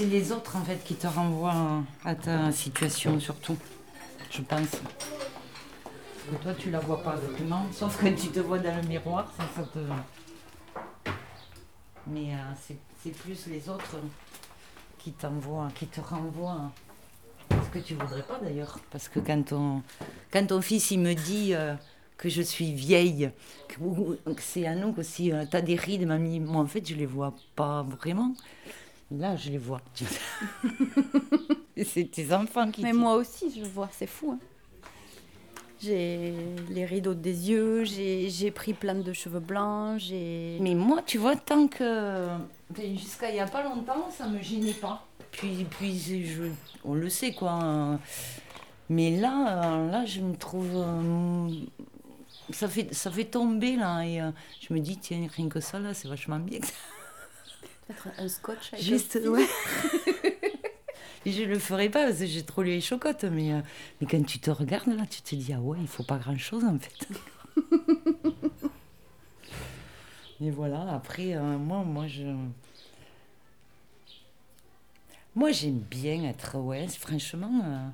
[0.00, 3.58] C'est les autres, en fait, qui te renvoient à ta situation, surtout.
[4.30, 4.70] Je pense.
[4.70, 9.30] Que toi, tu la vois pas vraiment, sauf que tu te vois dans le miroir,
[9.36, 9.78] ça, ça te.
[12.06, 12.38] Mais euh,
[13.02, 13.96] c'est- plus les autres
[14.98, 16.72] qui t'envoient, qui te renvoient.
[17.50, 18.78] Ce que tu voudrais pas d'ailleurs.
[18.90, 19.82] Parce que quand ton,
[20.32, 21.74] quand ton fils il me dit euh,
[22.16, 23.30] que je suis vieille,
[23.68, 23.74] que,
[24.38, 26.40] c'est un nom aussi, euh, t'as des rides, mamie.
[26.40, 28.34] Moi, en fait, je les vois pas vraiment.
[29.10, 29.80] Là, je les vois.
[31.84, 32.82] C'est tes enfants qui.
[32.82, 34.32] Mais moi aussi, je vois, c'est fou.
[34.32, 34.38] hein.
[35.82, 36.34] J'ai
[36.68, 40.58] les rideaux des yeux, j'ai pris plein de cheveux blancs, j'ai.
[40.60, 42.26] Mais moi, tu vois, tant que.
[42.70, 45.06] enfin, Jusqu'à il n'y a pas longtemps, ça me gênait pas.
[45.32, 46.42] Puis, puis je,
[46.84, 47.98] on le sait, quoi.
[48.90, 50.68] Mais là, là, je me trouve.
[50.74, 51.48] euh,
[52.50, 54.02] ça, fait, ça fait tomber, là.
[54.02, 56.60] Et euh, je me dis, tiens, rien que ça, là, c'est vachement bien.
[58.18, 59.46] Un scotch avec Juste, un ouais.
[61.26, 63.24] Je le ferai pas parce que j'ai trop les chocottes.
[63.24, 63.60] Mais, euh,
[64.00, 66.64] mais quand tu te regardes, là, tu te dis, ah ouais, il faut pas grand-chose,
[66.64, 67.08] en fait.
[70.40, 72.22] Et voilà, après, euh, moi, moi, je.
[75.34, 77.62] Moi, j'aime bien être, ouais, franchement.
[77.64, 77.88] euh,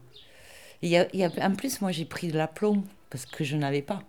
[0.89, 3.83] y a, y a- en plus, moi, j'ai pris de l'aplomb parce que je n'avais
[3.83, 4.03] pas.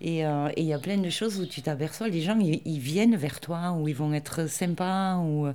[0.00, 2.62] Et euh, et il y a plein de choses où tu t'aperçois, les gens, ils,
[2.64, 5.46] ils viennent vers toi, ou ils vont être sympas, ou.
[5.46, 5.54] euh,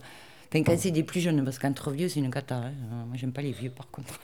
[0.49, 2.58] Enfin, quand c'est des plus jeunes, parce qu'entre vieux, c'est une cata.
[2.58, 2.73] hein.
[2.93, 4.19] Euh, Moi, j'aime pas les vieux, par contre.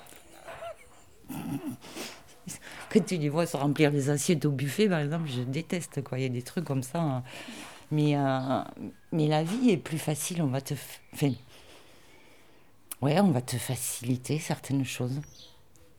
[2.92, 6.18] Quand tu les vois se remplir les assiettes au buffet, par exemple, je déteste, quoi.
[6.20, 7.00] Il y a des trucs comme ça.
[7.02, 7.24] hein.
[7.92, 8.62] Mais, euh,
[9.12, 10.76] mais la vie est plus facile, on va te...
[11.14, 11.32] Enfin,
[13.02, 15.20] ouais, on va te faciliter certaines choses.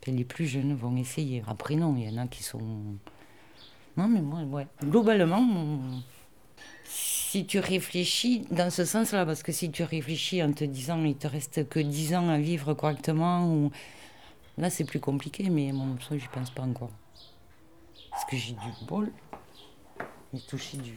[0.07, 1.43] Les plus jeunes vont essayer.
[1.49, 2.99] Après, non, il y en a qui sont...
[4.01, 4.67] Non, mais moi, ouais.
[4.83, 5.47] Globalement,
[6.85, 11.17] si tu réfléchis dans ce sens-là, parce que si tu réfléchis en te disant il
[11.17, 13.71] te reste que 10 ans à vivre correctement, ou...
[14.57, 16.91] là c'est plus compliqué, mais bon, ça j'y pense pas encore.
[18.11, 19.13] Parce que j'ai du bol,
[20.33, 20.93] j'ai touché du...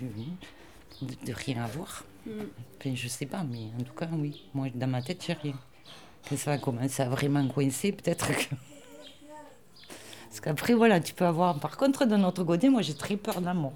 [1.01, 2.05] de, de rien avoir.
[2.25, 2.31] Mm.
[2.79, 5.59] Enfin, je sais pas, mais en tout cas, oui, moi dans ma tête, j'ai rien.
[6.29, 8.55] Quand ça va commencer à vraiment coincer, peut-être que.
[10.33, 11.59] Parce qu'après, voilà, tu peux avoir.
[11.59, 13.73] Par contre, de notre côté, moi j'ai très peur de la mort.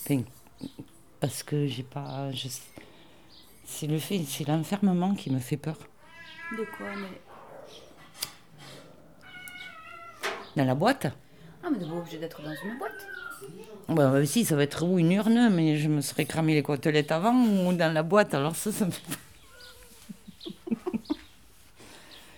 [0.00, 0.22] Enfin,
[1.20, 2.32] parce que j'ai pas.
[2.32, 2.48] je-
[3.66, 5.76] C'est le fait, c'est l'enfermement qui me fait peur.
[6.58, 7.20] De quoi mais...
[10.56, 11.06] Dans la boîte
[11.62, 13.06] Ah, mais pas obligé d'être dans une boîte.
[13.90, 16.64] Bah, bah, si, ça va être ou une urne, mais je me serais cramé les
[16.64, 19.16] côtelettes avant ou dans la boîte, alors ça, ça me fait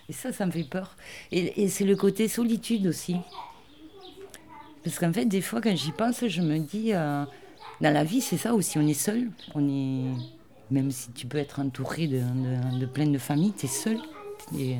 [0.08, 0.96] Et ça, ça me fait peur.
[1.30, 3.16] Et, et c'est le côté solitude aussi.
[4.84, 7.24] Parce qu'en fait, des fois, quand j'y pense, je me dis, euh,
[7.80, 9.30] dans la vie, c'est ça aussi, on est seul.
[9.54, 10.12] On est...
[10.70, 12.22] Même si tu peux être entouré de,
[12.80, 13.98] de, plein de familles, tu es seul.
[14.58, 14.76] Et,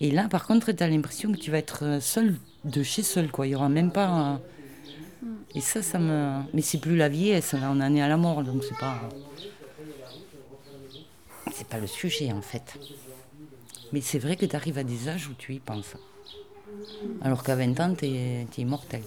[0.00, 2.34] et là, par contre, tu as l'impression que tu vas être seul
[2.64, 3.46] de chez seul, quoi.
[3.46, 4.32] Il n'y aura même pas...
[4.32, 4.36] euh,
[5.54, 6.40] et ça, ça me.
[6.52, 9.00] Mais c'est plus la vieillesse, là, on en est à la mort, donc c'est pas.
[11.52, 12.78] C'est pas le sujet, en fait.
[13.92, 15.94] Mais c'est vrai que tu arrives à des âges où tu y penses.
[17.20, 19.02] Alors qu'à 20 ans, tu es, immortel.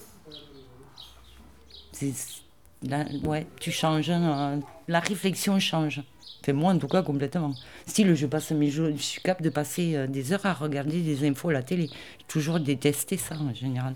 [1.92, 2.42] C'est-
[2.82, 6.02] Là, ouais, tu changes, euh, la réflexion change.
[6.42, 7.54] Enfin, moi, en tout cas, complètement.
[7.86, 11.02] Style, je, passe mes jours, je suis capable de passer euh, des heures à regarder
[11.02, 11.90] des infos à la télé.
[12.20, 13.96] J'ai toujours détesté ça, en général.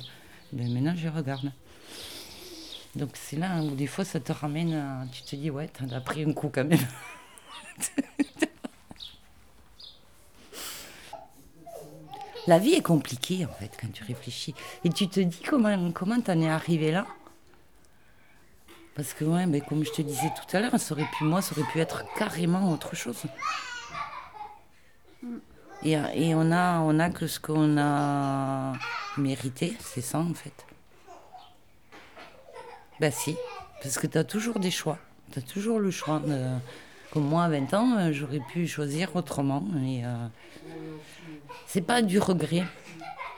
[0.52, 1.50] Mais maintenant, je regarde.
[2.96, 5.90] Donc c'est là où des fois ça te ramène, à- tu te dis ouais, t'en
[5.90, 6.80] as pris un coup quand même.
[12.48, 14.54] La vie est compliquée en fait quand tu réfléchis.
[14.84, 17.06] Et tu te dis comment comment t'en es arrivé là?
[18.96, 21.42] Parce que ouais, ben, comme je te disais tout à l'heure, ça aurait pu, moi,
[21.42, 23.24] ça aurait pu être carrément autre chose.
[25.84, 28.74] Et, et on a on a que ce qu'on a
[29.18, 30.66] mérité, c'est ça en fait.
[33.00, 33.36] Bah si,
[33.82, 34.98] parce que tu as toujours des choix.
[35.32, 36.20] Tu as toujours le choix.
[36.20, 36.58] de-
[37.16, 39.64] Moi, à 20 ans, euh, j'aurais pu choisir autrement.
[39.86, 40.28] Et euh,
[41.68, 42.64] c'est pas du regret,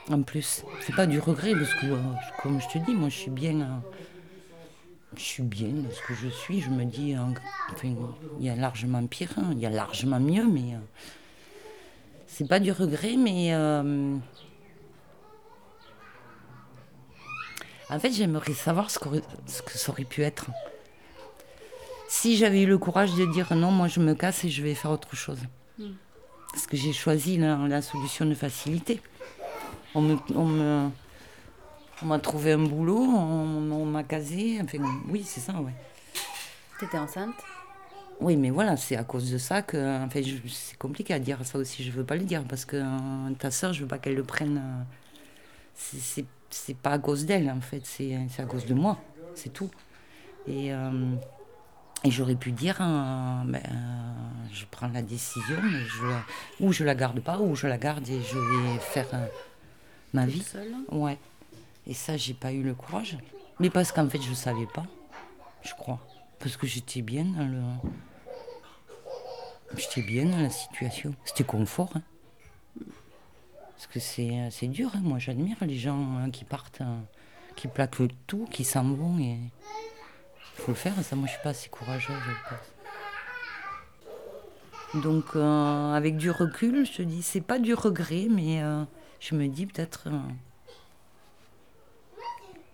[0.09, 0.63] en plus.
[0.81, 1.97] C'est pas du regret, parce que, euh,
[2.41, 3.61] comme je te dis, moi, je suis bien...
[3.61, 3.65] euh,
[5.17, 6.61] je suis bien dans ce que je suis.
[6.61, 7.95] Je me dis, enfin,
[8.39, 10.75] il y a largement pire, hein, il y a largement mieux, mais...
[12.27, 13.53] c'est pas du regret, mais...
[17.89, 20.47] En fait, j'aimerais savoir ce, qu'aurait- ce que ça aurait pu être.
[22.07, 24.75] Si j'avais eu le courage de dire non, moi je me casse et je vais
[24.75, 25.39] faire autre chose.
[25.79, 25.85] Mm.
[26.51, 29.01] Parce que j'ai choisi la, la solution de facilité.
[29.93, 30.89] On me, on me-
[32.01, 34.59] on m'a trouvé un boulot, on, on m'a casé.
[34.61, 34.77] Enfin,
[35.09, 35.73] oui, c'est ça, ouais.
[36.79, 37.35] T'étais enceinte?
[38.21, 40.03] Oui, mais voilà, c'est à cause de ça que.
[40.05, 43.31] Enfin, c'est compliqué à dire ça aussi, je veux pas le dire parce que euh,
[43.39, 44.57] ta soeur, je veux pas qu'elle le prenne.
[44.57, 44.83] euh,
[45.73, 48.97] c'est- c'est c'est pas à cause d'elle, en fait, c'est c'est à cause de moi,
[49.33, 49.69] c'est tout.
[50.47, 51.15] Et, euh,
[52.05, 56.23] et j'aurais pu dire euh, ben, euh, je prends la décision, mais je, la-
[56.61, 59.27] ou je la garde pas, ou je la garde et je vais faire euh,
[60.13, 60.41] ma vie.
[60.43, 61.17] seule Ouais.
[61.87, 63.17] Et ça, j'ai pas eu le courage.
[63.59, 64.85] Mais parce qu'en fait, je savais pas,
[65.63, 65.99] je crois.
[66.39, 67.61] Parce que j'étais bien dans le.
[69.77, 71.13] J'étais bien dans la situation.
[71.25, 71.91] C'était confort.
[71.95, 72.01] hein.
[73.75, 75.01] Parce que c'est c'est dur, hein.
[75.03, 76.99] moi j'admire les gens hein, qui partent, hein,
[77.55, 79.19] qui plaquent tout, qui s'en vont.
[79.19, 79.37] Et...
[80.57, 82.49] Il faut le faire, ça moi je suis pas assez courageuse, je
[84.93, 85.03] pense.
[85.03, 88.83] Donc euh, avec du recul, je te dis, c'est pas du regret, mais euh,
[89.19, 90.07] je me dis peut-être.
[90.07, 90.19] euh,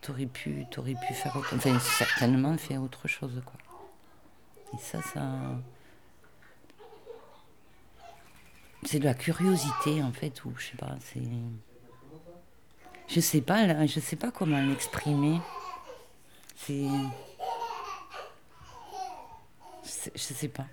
[0.02, 3.54] T'aurais pu, t'aurais pu faire autre Enfin, certainement faire autre chose, quoi.
[4.74, 5.22] Et ça, ça.
[8.84, 11.22] C'est de la curiosité, en fait, ou je sais pas, c'est.
[13.08, 15.40] Je sais pas, je sais pas comment l'exprimer.
[16.56, 16.88] C'est.
[20.16, 20.66] Je sais pas.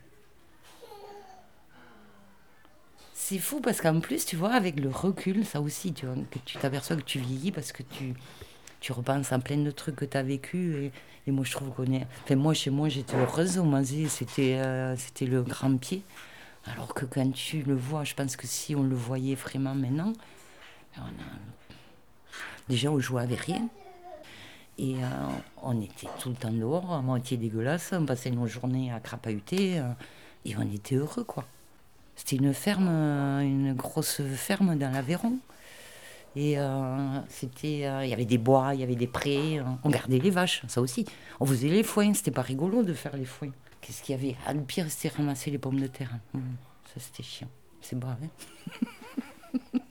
[3.15, 6.57] C'est fou parce qu'en plus, tu vois, avec le recul, ça aussi, tu que tu
[6.57, 8.15] t'aperçois que tu vieillis parce que tu,
[8.81, 10.77] tu repenses à plein de trucs que tu as vécu.
[10.77, 10.93] Et,
[11.27, 12.07] et moi, je trouve qu'on est.
[12.25, 16.03] Enfin, moi, chez moi, j'étais heureuse au Mazé, c'était euh, c'était le grand pied.
[16.65, 20.13] Alors que quand tu le vois, je pense que si on le voyait vraiment maintenant,
[22.69, 23.69] déjà, on jouait avec rien.
[24.79, 25.07] Et euh,
[25.63, 29.81] on était tout le temps dehors, à moitié dégueulasse, on passait nos journées à crapahuter,
[29.81, 29.91] euh,
[30.45, 31.45] et on était heureux, quoi.
[32.15, 35.39] C'était une ferme, euh, une grosse ferme dans l'Aveyron.
[36.37, 36.57] Et
[37.29, 40.63] c'était, il y avait des bois, il y avait des prés, on gardait les vaches,
[40.69, 41.05] ça aussi.
[41.41, 43.51] On faisait les foins, c'était pas rigolo de faire les foins.
[43.81, 44.37] Qu'est-ce qu'il y avait?
[44.47, 46.13] Ah, le pire, c'était ramasser les pommes de terre.
[46.35, 46.45] Hum,
[46.95, 47.49] ça, c'était chiant.
[47.81, 49.79] C'est brave, hein?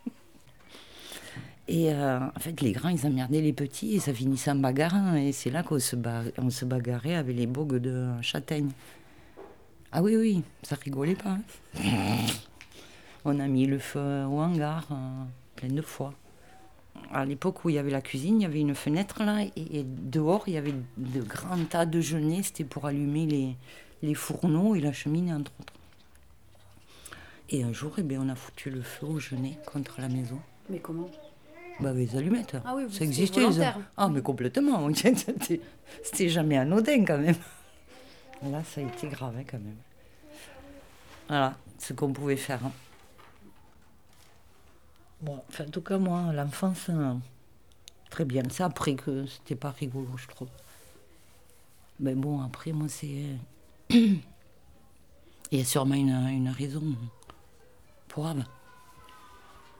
[1.67, 5.15] Et euh, en fait, les grands, ils emmerdaient les petits et ça finissait en bagarre.
[5.15, 5.95] Et c'est là qu'on se,
[6.65, 8.69] bagarrait avec les bogues de châtaigne.
[9.91, 11.37] Ah oui, oui, ça rigolait pas.
[11.79, 12.25] hein.
[13.25, 15.23] On a mis le feu au hangar euh,
[15.55, 16.13] plein de fois.
[17.11, 19.83] À l'époque où il y avait la cuisine, il y avait une fenêtre là, et,
[19.83, 22.43] dehors, il y avait de grands tas de genêts.
[22.43, 23.55] C'était pour allumer les,
[24.01, 25.73] les fourneaux et la cheminée, entre autres.
[27.49, 30.39] Et un jour, eh bien, on a foutu le feu au genêt contre la maison.
[30.69, 31.09] Mais comment?
[31.79, 32.57] Bah, les allumettes.
[32.65, 33.41] Ah oui, vous- ça existait.
[33.95, 34.89] Ah, mais complètement.
[36.03, 37.35] C'était jamais anodin quand même.
[38.43, 39.75] Là, ça a été grave hein, quand même.
[41.27, 42.65] Voilà ce qu'on pouvait faire.
[42.65, 42.71] hein.
[45.21, 47.13] Bon, enfin, en tout cas, moi, l'enfance, euh,
[48.09, 48.43] très bien.
[48.51, 50.47] C'est après que c'était pas rigolo, je trouve.
[51.99, 53.25] Mais bon, après, moi, c'est.
[53.89, 54.21] Il
[55.51, 56.83] y a sûrement une, une raison
[58.09, 58.43] pour Ave.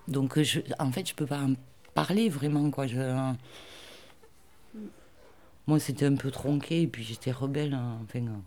[0.07, 1.53] Donc, je, en fait, je peux pas en
[1.97, 2.85] parler vraiment, quoi.
[2.85, 3.01] Je,
[5.65, 7.73] moi, c'était un peu tronqué, et puis j'étais rebelle.
[7.73, 7.97] hein.
[8.03, 8.37] Enfin, euh,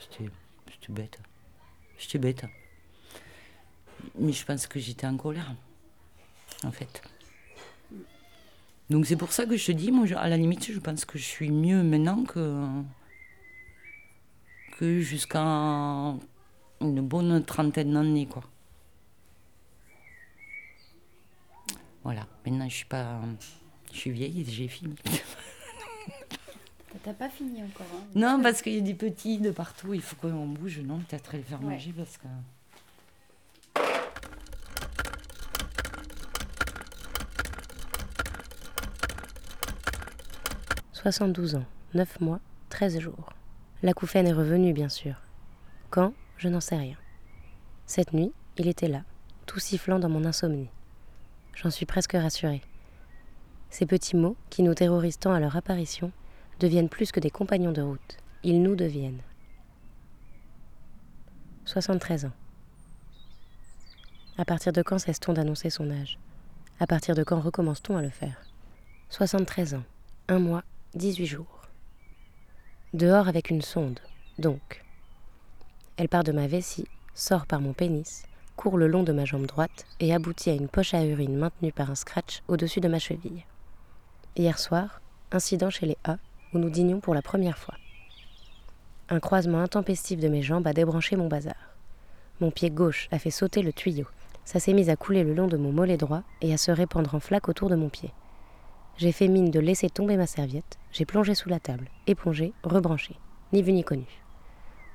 [0.00, 0.28] c'était
[0.88, 1.20] bête.
[1.98, 2.44] J'étais bête.
[4.18, 5.54] Mais je pense que j'étais en colère,
[6.64, 7.00] en fait.
[8.90, 11.16] Donc c'est pour ça que je te dis, moi, à la limite, je pense que
[11.16, 12.66] je suis mieux maintenant que,
[14.78, 15.44] que jusqu'à
[16.80, 18.42] une bonne trentaine d'années, quoi.
[22.04, 23.20] Voilà, maintenant je suis pas...
[23.92, 24.94] Je suis vieille et j'ai fini.
[27.02, 27.86] T'as pas fini encore.
[27.94, 28.04] Hein.
[28.14, 30.98] Non, parce qu'il y a des petits de partout, il faut qu'on bouge, non?
[31.00, 31.74] Peut-être les faire Ouais.
[31.74, 32.26] manger parce que...
[40.92, 41.64] 72 ans,
[41.94, 42.40] 9 mois,
[42.70, 43.30] 13 jours.
[43.82, 45.14] L'acouphène est revenu, bien sûr.
[45.90, 46.14] Quand?
[46.38, 46.96] Je n'en sais rien.
[47.86, 49.02] Cette nuit, il était là,
[49.46, 50.68] tout sifflant dans mon insomnie.
[51.54, 52.62] J'en suis presque rassurée.
[53.70, 56.12] Ces petits mots, qui nous terrorisent tant à leur apparition,
[56.60, 58.18] deviennent plus que des compagnons de route.
[58.42, 59.22] Ils nous deviennent.
[61.64, 62.32] 73 ans.
[64.36, 66.18] À partir de quand cesse-t-on d'annoncer son âge?
[66.80, 68.36] À partir de quand recommence-t-on à le faire?
[69.10, 69.84] 73 ans,
[70.28, 70.64] un mois,
[70.94, 71.62] 18 jours.
[72.92, 74.00] Dehors avec une sonde,
[74.38, 74.84] donc.
[75.96, 78.24] Elle part de ma vessie, sort par mon pénis,
[78.56, 81.72] court le long de ma jambe droite et aboutit à une poche à urine maintenue
[81.72, 83.44] par un scratch au-dessus de ma cheville.
[84.36, 85.00] Hier soir,
[85.32, 86.18] incident chez les A,
[86.52, 87.74] où nous dînions pour la première fois.
[89.08, 91.76] Un croisement intempestif de mes jambes a débranché mon bazar.
[92.40, 94.06] Mon pied gauche a fait sauter le tuyau.
[94.44, 97.14] Ça s'est mis à couler le long de mon mollet droit et à se répandre
[97.14, 98.12] en flaque autour de mon pied.
[98.96, 103.16] J'ai fait mine de laisser tomber ma serviette, j'ai plongé sous la table, épongé, rebranché,
[103.52, 104.06] ni vu ni connu.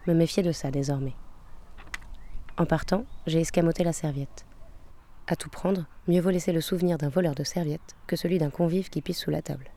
[0.07, 1.15] Me méfier de ça désormais.
[2.59, 4.45] En partant, j'ai escamoté la serviette.
[5.27, 8.49] À tout prendre, mieux vaut laisser le souvenir d'un voleur de serviette que celui d'un
[8.49, 9.71] convive qui pisse sous la table.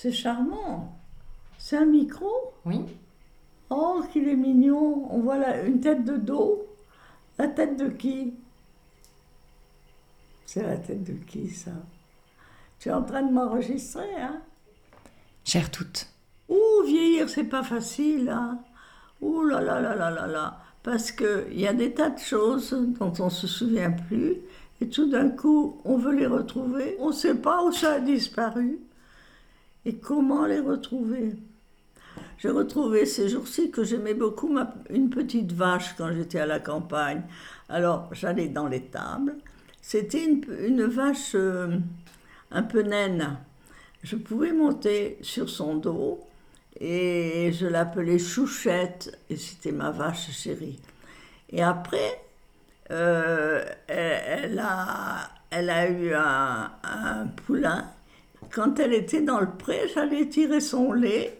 [0.00, 0.98] C'est charmant.
[1.58, 2.86] C'est un micro Oui.
[3.68, 5.06] Oh, qu'il est mignon.
[5.12, 6.66] On voit là une tête de dos.
[7.38, 8.32] La tête de qui?
[10.46, 11.72] C'est la tête de qui, ça?
[12.78, 14.40] Tu es en train de m'enregistrer, hein?
[15.44, 16.08] Chère toute,
[16.48, 18.58] Ouh, vieillir, c'est pas facile, hein?
[19.20, 22.72] Ouh là là là là là là Parce qu'il y a des tas de choses
[22.72, 24.38] dont on se souvient plus,
[24.80, 26.96] et tout d'un coup, on veut les retrouver.
[27.00, 28.80] On ne sait pas où ça a disparu,
[29.84, 31.34] et comment les retrouver?
[32.38, 36.58] J'ai retrouvé ces jours-ci que j'aimais beaucoup ma- une petite vache quand j'étais à la
[36.58, 37.22] campagne.
[37.68, 39.36] Alors, j'allais dans l'étable.
[39.82, 41.78] C'était une, une vache euh,
[42.50, 43.36] un peu naine.
[44.02, 46.20] Je pouvais monter sur son dos
[46.80, 50.80] et je l'appelais Chouchette et c'était ma vache chérie.
[51.50, 52.22] Et après,
[52.90, 57.90] euh, elle, a, elle a eu un poulain.
[58.52, 61.38] Quand elle était dans le pré, j'allais tirer son lait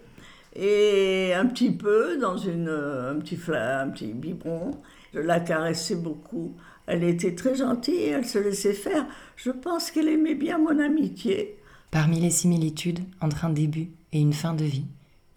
[0.55, 4.73] et un petit peu dans une, un, petit fla- un petit biberon.
[5.15, 6.57] Je la caressais beaucoup.
[6.87, 9.07] Elle était très gentille, elle se laissait faire.
[9.37, 11.57] Je pense qu'elle aimait bien mon amitié.
[11.91, 14.87] parmi les similitudes entre un début et une fin de vie,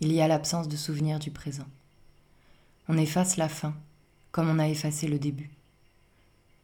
[0.02, 1.68] il y a l'absence de souvenir du présent.
[2.90, 3.74] On efface la fin,
[4.32, 5.50] comme on a effacé le début.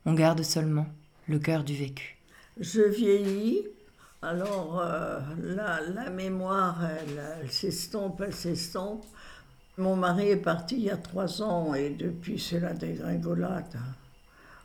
[0.05, 0.87] On garde seulement
[1.27, 2.17] le cœur du vécu.
[2.59, 3.63] Je vieillis,
[4.21, 9.05] alors euh, la, mémoire, elle, s'estompe, elle s'estompe.
[9.77, 13.79] Mon mari est parti il y a trois ans et depuis c'est la dégringolade.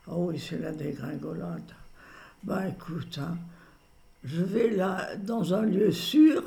[0.09, 1.73] Ah oui, c'est la dégringolade.
[2.43, 3.37] Bah écoute, hein,
[4.25, 6.43] je vais là dans un lieu sûr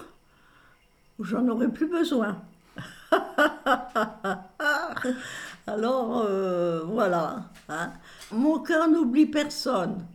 [1.17, 2.41] où j'en aurai plus besoin.
[5.65, 7.45] Alors euh, voilà.
[7.69, 7.93] hein.
[8.33, 10.05] Mon cœur n'oublie personne.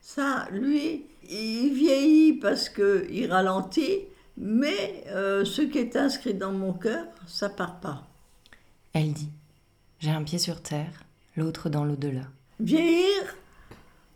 [0.00, 4.04] Ça, lui, il vieillit parce qu'il ralentit,
[4.36, 8.06] mais euh, ce qui est inscrit dans mon cœur, ça part pas.
[8.92, 9.30] Elle dit
[10.00, 11.04] J'ai un pied sur terre,
[11.36, 12.22] l'autre dans l'au-delà.
[12.60, 13.36] Vieillir,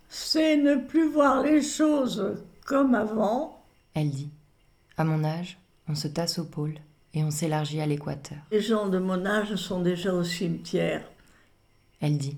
[0.08, 3.64] c'est ne plus voir les choses comme avant.
[3.94, 4.30] Elle dit
[4.96, 5.58] À mon âge,
[5.88, 6.74] on se tasse au pôle
[7.14, 8.38] et on s'élargit à l'équateur.
[8.50, 11.04] Les gens de mon âge sont déjà au cimetière.
[12.00, 12.36] Elle dit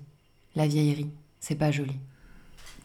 [0.57, 1.97] La vieillerie, c'est pas joli.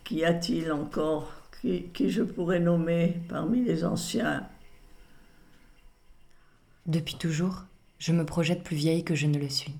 [0.04, 1.39] Qu'y a-t-il encore?
[1.62, 4.48] Qui, qui je pourrais nommer parmi les anciens
[6.86, 7.64] Depuis toujours,
[8.00, 9.76] je me projette plus vieille que je ne le suis.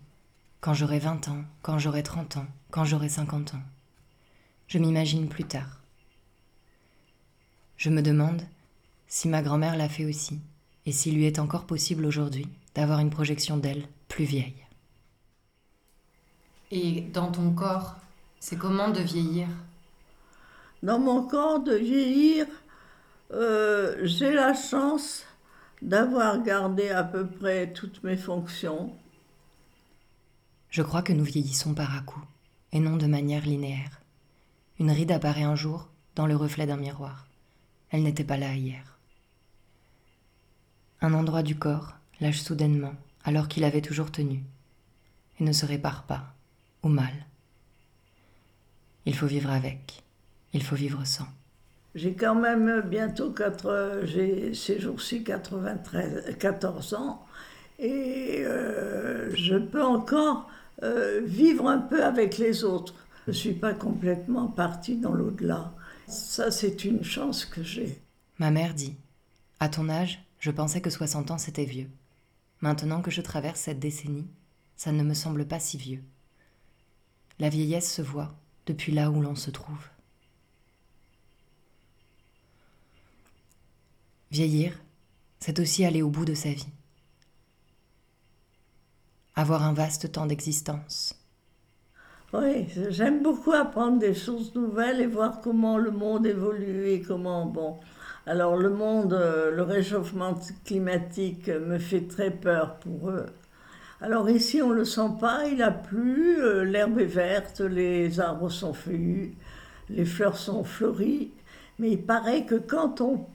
[0.62, 3.64] Quand j'aurai 20 ans, quand j'aurai 30 ans, quand j'aurai 50 ans.
[4.68, 5.82] Je m'imagine plus tard.
[7.78, 8.42] Je me demande
[9.08, 10.40] si ma grand-mère l'a fait aussi,
[10.86, 14.66] et s'il lui est encore possible aujourd'hui d'avoir une projection d'elle plus vieille.
[16.72, 17.96] Et dans ton corps,
[18.40, 19.48] c'est comment de vieillir?
[20.82, 22.46] Dans mon corps de vieillir,
[23.32, 25.26] euh, j'ai la chance
[25.82, 28.96] d'avoir gardé à peu près toutes mes fonctions.
[30.70, 32.26] Je crois que nous vieillissons par à-coups,
[32.72, 34.02] et non de manière linéaire.
[34.80, 37.28] Une ride apparaît un jour dans le reflet d'un miroir.
[37.92, 38.98] Elle n'était pas là hier.
[41.02, 44.44] Un endroit du corps lâche soudainement alors qu'il avait toujours tenu,
[45.40, 46.34] et ne se répare pas,
[46.84, 47.14] ou mal.
[49.06, 50.04] Il faut vivre avec,
[50.54, 51.28] il faut vivre sans.
[51.96, 57.26] J'ai quand même bientôt quatre, j'ai ces jours-ci 93, 14 ans
[57.80, 60.50] et euh, je peux encore
[60.84, 62.94] euh, vivre un peu avec les autres.
[63.26, 65.74] Je ne suis pas complètement partie dans l'au-delà.
[66.08, 68.02] Ça, c'est une chance que j'ai.
[68.38, 68.96] Ma mère dit
[69.60, 71.90] À ton âge, je pensais que 60 ans c'était vieux.
[72.62, 74.28] Maintenant que je traverse cette décennie,
[74.76, 76.04] ça ne me semble pas si vieux.
[77.40, 78.34] La vieillesse se voit
[78.66, 79.88] depuis là où l'on se trouve.
[84.32, 84.74] Vieillir,
[85.40, 86.68] c'est aussi aller au bout de sa vie.
[89.36, 91.16] Avoir un vaste temps d'existence.
[92.32, 97.48] Oui, j'aime beaucoup apprendre des choses nouvelles et voir comment le monde évolue et comment,
[97.48, 97.80] bon.
[98.28, 103.26] Alors le monde, euh, le réchauffement climatique me fait très peur pour eux.
[104.02, 108.20] Alors ici, on ne le sent pas, il a plu, euh, l'herbe est verte, les
[108.20, 109.34] arbres sont feuillus,
[109.90, 111.32] les fleurs sont fleuries.
[111.80, 113.26] Mais il paraît que quand on,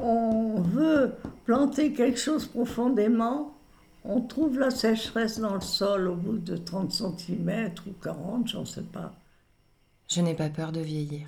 [0.00, 1.14] on veut
[1.44, 3.54] planter quelque chose profondément,
[4.04, 8.64] on trouve la sécheresse dans le sol au bout de 30 cm ou 40, j'en
[8.64, 9.12] sais pas.
[10.08, 11.26] Je n'ai pas peur de vieillir.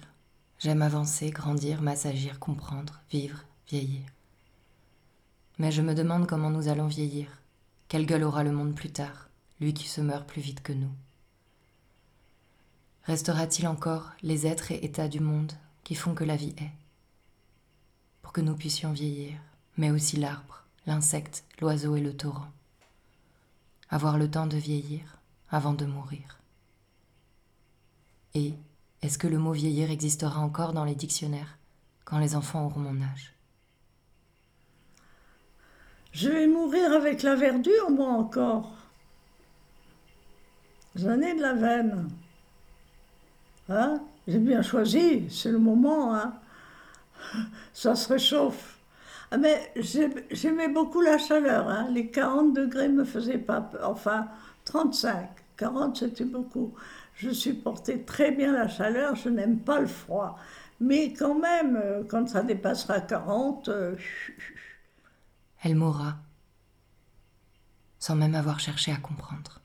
[0.58, 4.02] J'aime avancer, grandir, m'assagir, comprendre, vivre, vieillir.
[5.58, 7.28] Mais je me demande comment nous allons vieillir.
[7.88, 9.28] Quelle gueule aura le monde plus tard,
[9.60, 10.90] lui qui se meurt plus vite que nous?
[13.04, 15.52] Restera-t-il encore les êtres et états du monde
[15.84, 16.83] qui font que la vie est?
[18.34, 19.38] Que nous puissions vieillir,
[19.78, 22.50] mais aussi l'arbre, l'insecte, l'oiseau et le torrent.
[23.88, 25.18] Avoir le temps de vieillir
[25.50, 26.40] avant de mourir.
[28.34, 28.54] Et
[29.02, 31.58] est-ce que le mot vieillir existera encore dans les dictionnaires
[32.04, 33.32] quand les enfants auront mon âge?
[36.10, 38.72] Je vais mourir avec la verdure, moi encore.
[40.96, 42.08] J'en ai de la veine.
[43.68, 44.02] Hein?
[44.26, 46.14] J'ai bien choisi, c'est le moment.
[46.14, 46.34] Hein
[47.72, 48.78] Ça se réchauffe.
[49.30, 51.68] Ah, mais j'ai- j'aimais beaucoup la chaleur.
[51.68, 53.90] Hein Les 40 degrés me faisaient pas peur.
[53.90, 54.28] Enfin,
[54.64, 55.30] 35.
[55.56, 56.74] 40, c'était beaucoup.
[57.14, 60.38] Je supportais très bien la chaleur, je n'aime pas le froid.
[60.80, 63.96] Mais quand même, euh, quand ça dépassera 40, euh,
[65.62, 66.18] Elle mourra,
[67.98, 69.60] sans même avoir cherché à comprendre.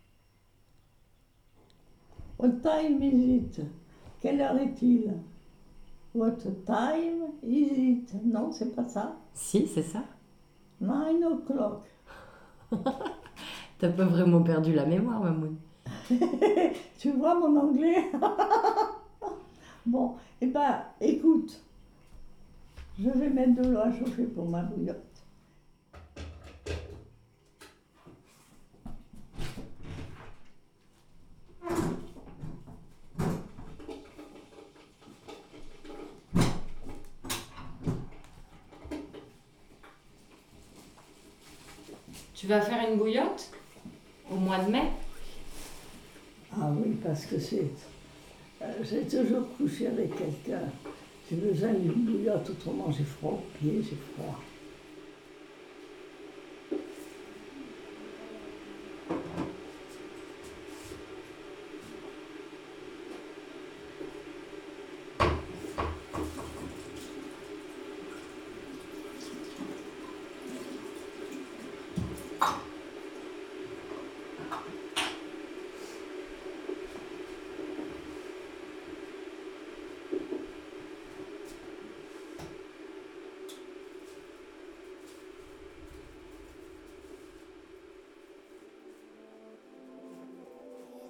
[2.39, 2.99] What time
[4.21, 5.13] Quelle heure est-il?
[6.13, 8.13] What time is it?
[8.25, 9.15] Non, c'est pas ça.
[9.33, 10.03] Si, c'est ça.
[10.81, 11.85] Nine o'clock.
[13.79, 15.55] T'as pas vraiment perdu la mémoire, Mamoun.
[16.97, 18.11] tu vois mon anglais?
[19.85, 21.63] Bon, eh ben, écoute.
[22.99, 25.09] Je vais mettre de l'eau à chauffer pour ma bouillotte.
[42.38, 43.51] Tu vas faire une bouillotte
[44.31, 44.89] Au mois de mai
[46.53, 47.69] Ah oui, parce que c'est.
[48.61, 50.61] euh, J'ai toujours couché avec quelqu'un.
[51.29, 54.39] J'ai besoin d'une bouillotte, autrement j'ai froid aux pieds, j'ai froid.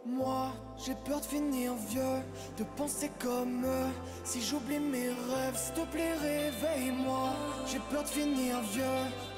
[0.06, 0.52] Moi,
[0.86, 2.22] j'ai peur de finir vieux,
[2.58, 3.88] de penser comme eux.
[4.24, 7.30] Si j'oublie mes rêves, s'il te plaît, réveille-moi.
[7.70, 8.84] J'ai peur de finir vieux,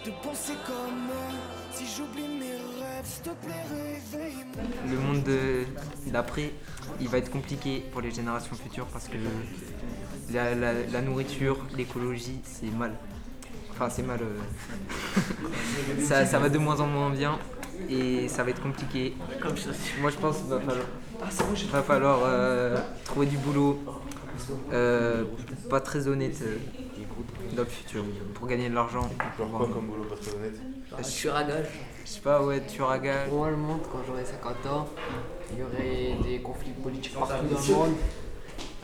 [0.05, 1.35] de penser comme eux.
[1.73, 4.63] Si j'oublie mes rêves, s'il te plaît, réveille-moi.
[4.89, 5.65] Le monde de-
[6.11, 6.51] d'après,
[6.99, 9.17] il va être compliqué pour les générations futures parce que
[10.31, 12.95] la, la- la nourriture, l'écologie, c'est mal.
[13.71, 14.19] Enfin, c'est mal.
[14.21, 17.39] euh, ça, ça va de moins en moins bien
[17.89, 19.15] et ça va être compliqué.
[19.99, 20.87] Moi, je pense qu'il va falloir,
[21.71, 23.79] va falloir euh, trouver du boulot
[24.71, 25.23] euh,
[25.69, 26.57] pas très honnête euh,
[27.55, 28.03] dans le futur
[28.33, 29.09] pour gagner de l'argent.
[29.37, 30.55] Genre quoi comme boulot pas très honnête
[30.91, 31.65] à gage.
[32.03, 33.29] Je sais pas, ouais, tueur à gage.
[33.29, 34.87] Pour moi, le monde, quand j'aurai 50 ans,
[35.51, 37.95] il y aurait des conflits politiques partout dans le monde,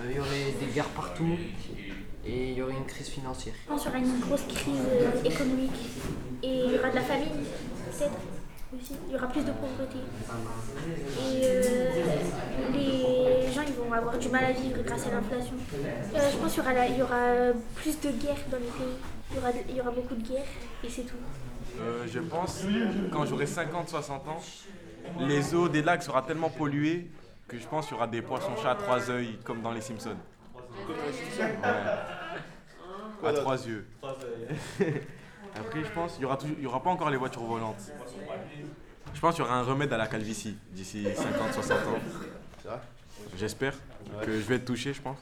[0.06, 1.38] il y aurait des guerres partout,
[2.26, 3.56] et il y aurait une crise financière.
[3.64, 5.72] Je pense qu'il y aura une grosse crise économique
[6.44, 7.28] et il y aura de la famine,
[7.92, 8.37] peut-être
[8.76, 8.94] aussi.
[9.08, 9.98] Il y aura plus de pauvreté.
[11.20, 11.90] Et euh,
[12.74, 15.54] les gens ils vont avoir du mal à vivre grâce à l'inflation.
[15.74, 18.64] Euh, je pense qu'il y, aura la- il y aura plus de guerres dans les
[18.66, 18.98] pays.
[19.32, 20.46] Il y aura, il y aura beaucoup de guerres
[20.84, 21.16] et c'est tout.
[21.80, 22.66] Euh, je pense,
[23.12, 24.42] quand j'aurai 50-60 ans,
[25.20, 27.10] les eaux des lacs seront tellement polluées
[27.48, 30.16] que je pense qu'il y aura des poissons-chats à trois yeux comme dans les Simpsons.
[33.24, 33.30] Ouais.
[33.30, 33.88] À trois yeux.
[35.60, 37.92] Après, je pense qu'il n'y aura, il pas encore les voitures volantes.
[39.14, 41.78] Je pense qu'il y aura un remède à la calvitie d'ici 50-60 ans.
[42.62, 42.80] C'est vrai
[43.38, 43.74] J'espère
[44.24, 45.18] que je vais être touché, je pense.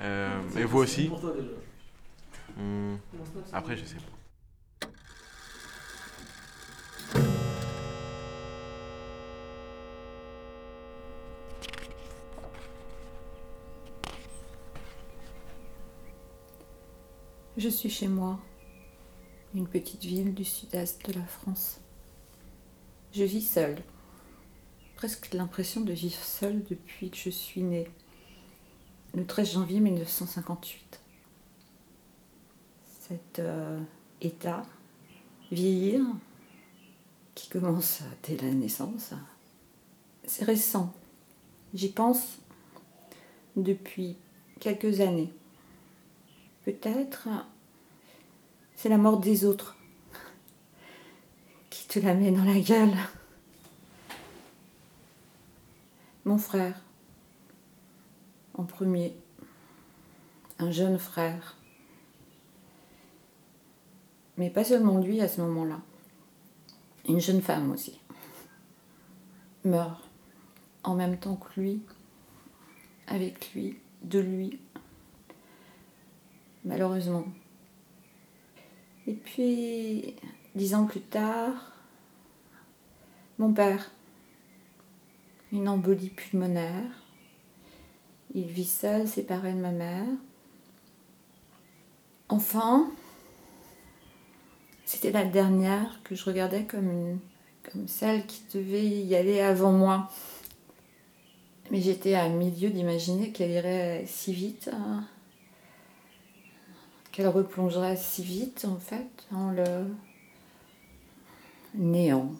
[0.00, 1.10] Euh, et vous aussi.
[2.56, 2.96] Hmm,
[3.52, 4.88] Après, je sais pas.
[17.56, 18.38] Je suis chez moi,
[19.54, 21.80] une petite ville du sud-est de la France.
[23.12, 23.82] Je vis seule.
[24.96, 27.88] Presque l'impression de vivre seule depuis que je suis née,
[29.14, 31.00] le 13 janvier 1958.
[33.00, 33.80] Cet euh,
[34.20, 34.62] état,
[35.50, 36.00] vieillir,
[37.34, 39.12] qui commence dès la naissance,
[40.24, 40.94] c'est récent.
[41.74, 42.38] J'y pense
[43.56, 44.16] depuis
[44.60, 45.32] quelques années.
[46.64, 47.28] Peut-être
[48.82, 49.76] c'est la mort des autres
[51.70, 52.96] qui te la met dans la gueule.
[56.24, 56.80] Mon frère,
[58.54, 59.14] en premier,
[60.58, 61.56] un jeune frère,
[64.36, 65.78] Mais pas seulement lui à ce moment-là.
[67.06, 68.00] Une jeune femme aussi
[69.64, 70.02] meurt
[70.82, 71.82] en même temps que lui,
[73.06, 74.58] avec lui, de lui,
[76.64, 77.26] malheureusement.
[79.06, 80.14] Et puis,
[80.54, 81.72] dix ans plus tard,
[83.38, 83.90] mon père,
[85.50, 86.90] une embolie pulmonaire.
[88.34, 90.06] Il vit seul, séparé de ma mère.
[92.28, 92.90] Enfin,
[94.84, 97.18] c'était la dernière que je regardais comme
[97.86, 100.10] celle qui devait y aller avant moi.
[101.70, 105.04] Mais j'étais à milieu d'imaginer qu'elle irait si vite, hein,
[107.12, 109.86] qu'elle replongerait si vite en fait dans le
[111.74, 112.32] néant,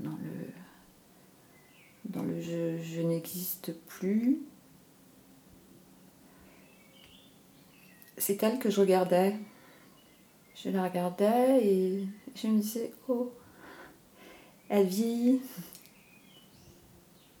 [0.00, 0.46] dans le,
[2.04, 4.40] dans le je, n'existe plus.
[8.18, 9.36] C'est elle que je regardais.
[10.56, 13.32] Je la regardais et je me disais, oh,
[14.68, 15.40] elle vit,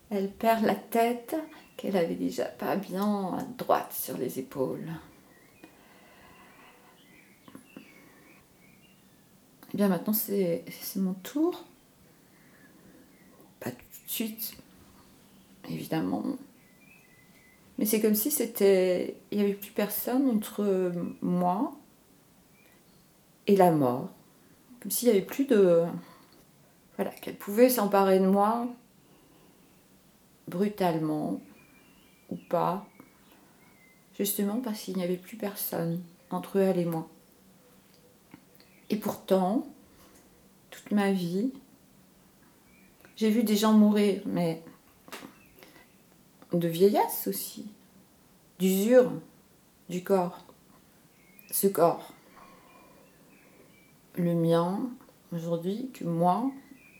[0.08, 1.36] elle perd la tête
[1.76, 4.90] qu'elle avait déjà pas bien droite sur les épaules.
[9.72, 10.64] Et bien maintenant c'est
[10.96, 11.64] mon tour.
[13.60, 14.56] Pas tout de suite,
[15.68, 16.24] évidemment.
[17.78, 19.16] Mais c'est comme si c'était.
[19.30, 20.92] Il n'y avait plus personne entre
[21.22, 21.76] moi
[23.46, 24.10] et la mort.
[24.80, 25.84] Comme s'il n'y avait plus de.
[26.96, 28.68] Voilà, qu'elle pouvait s'emparer de moi
[30.48, 31.40] brutalement
[32.28, 32.86] ou pas,
[34.18, 37.08] justement parce qu'il n'y avait plus personne entre elle et moi.
[38.90, 39.68] Et pourtant,
[40.70, 41.52] toute ma vie,
[43.14, 44.62] j'ai vu des gens mourir, mais
[46.52, 47.70] de vieillesse aussi,
[48.58, 49.12] d'usure
[49.88, 50.44] du corps.
[51.52, 52.12] Ce corps,
[54.16, 54.90] le mien,
[55.32, 56.50] aujourd'hui, que moi,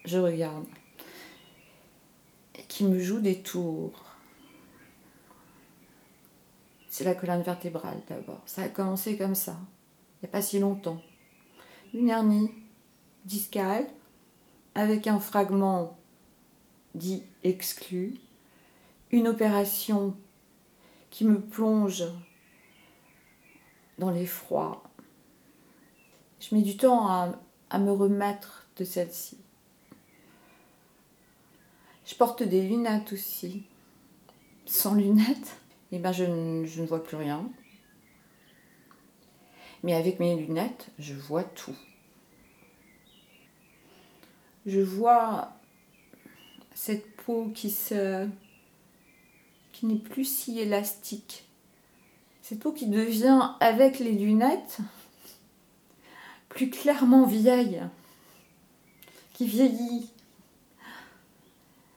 [0.04, 0.66] je regarde,
[2.54, 4.04] et qui me joue des tours.
[6.88, 8.42] C'est la colonne vertébrale d'abord.
[8.46, 9.56] Ça a commencé comme ça,
[10.22, 11.00] il n'y a pas si longtemps.
[11.92, 12.50] Une hernie
[13.24, 13.86] discale
[14.74, 15.98] avec un fragment
[16.94, 18.20] dit exclu,
[19.10, 20.16] une opération
[21.10, 22.04] qui me plonge
[23.98, 24.82] dans l'effroi.
[26.38, 29.38] Je mets du temps à, me remettre de celle-ci.
[32.06, 33.64] Je porte des lunettes aussi.
[34.64, 35.56] Sans lunettes,
[35.90, 37.50] eh ben je ne vois plus rien.
[39.82, 41.74] Mais avec mes lunettes, je vois tout.
[44.66, 45.52] Je vois
[46.74, 47.74] cette peau qui
[49.82, 51.44] n'est plus si élastique.
[52.42, 54.78] Cette peau qui devient avec les lunettes
[56.48, 57.80] plus clairement vieille,
[59.32, 60.10] qui vieillit,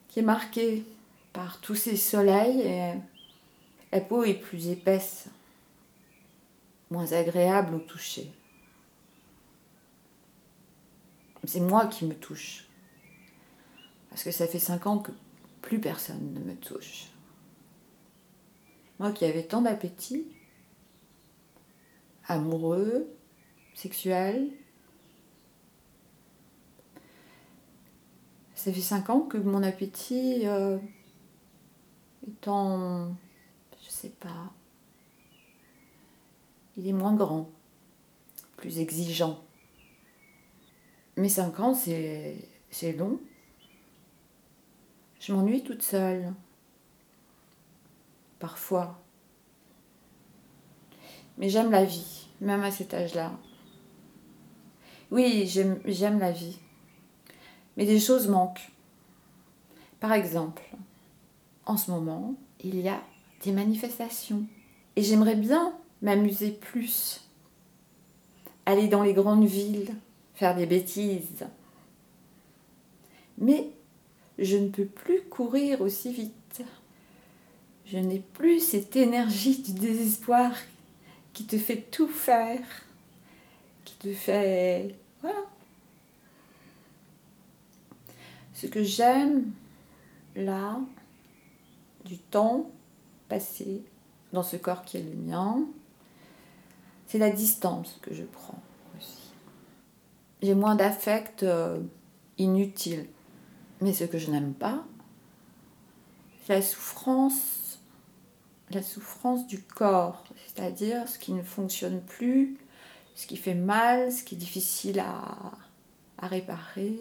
[0.07, 0.86] qui est marquée
[1.34, 3.01] par tous ces soleils
[3.93, 5.25] la peau est plus épaisse,
[6.94, 8.32] moins agréable au toucher.
[11.44, 12.68] C'est moi qui me touche.
[14.10, 15.12] Parce que ça fait cinq ans que
[15.62, 17.08] plus personne ne me touche.
[19.00, 20.28] Moi qui avais tant d'appétit,
[22.28, 23.12] amoureux,
[23.74, 24.52] sexuel,
[28.54, 30.78] ça fait cinq ans que mon appétit euh,
[32.28, 33.16] est en.
[33.84, 34.54] Je sais pas.
[36.78, 37.49] Il est moins grand,
[38.57, 39.43] plus exigeant.
[41.17, 43.19] Mais cinq ans, c'est long.
[45.19, 46.34] Je m'ennuie toute seule.
[48.39, 48.99] Parfois.
[51.38, 53.32] Mais j'aime la vie, même à cet âge-là.
[55.11, 56.57] Oui, j'aime la vie.
[57.78, 58.71] Mais des choses manquent.
[59.99, 60.63] Par exemple,
[61.65, 63.01] en ce moment, il y a
[63.43, 64.45] des manifestations.
[64.95, 67.22] Et j'aimerais bien m'amuser plus.
[68.68, 69.95] Aller dans les grandes villes,
[70.36, 71.45] faire des bêtises.
[73.39, 73.72] Mais
[74.38, 76.64] je ne peux plus courir aussi vite.
[77.86, 80.54] Je n'ai plus cette énergie du désespoir
[81.34, 82.62] qui te fait tout faire,
[83.84, 84.95] qui te fait...
[85.22, 85.39] Voilà.
[88.54, 89.51] Ce que j'aime,
[90.36, 90.80] là,
[92.06, 92.70] du temps
[93.28, 93.84] passé
[94.32, 95.66] dans ce corps qui est le mien,
[97.14, 98.59] c'est la distance que je prends
[98.97, 99.30] aussi.
[100.41, 101.80] J'ai moins d'affect euh,
[102.39, 103.05] inutile.
[103.82, 104.84] Mais ce que je n'aime pas,
[106.43, 107.78] c'est la souffrance,
[108.72, 112.57] la souffrance du corps, c'est-à-dire ce qui ne fonctionne plus,
[113.14, 115.51] ce qui fait mal, ce qui est difficile à,
[116.18, 116.97] à réparer.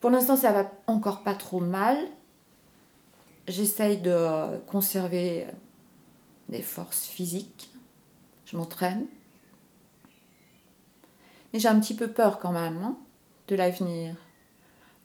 [0.00, 1.98] Pour l'instant, ça va encore pas trop mal.
[3.46, 5.48] J'essaye de conserver
[6.48, 7.70] des forces physiques.
[8.46, 9.06] Je m'entraîne.
[11.52, 12.96] Mais j'ai un petit peu peur quand même hein,
[13.48, 14.14] de l'avenir,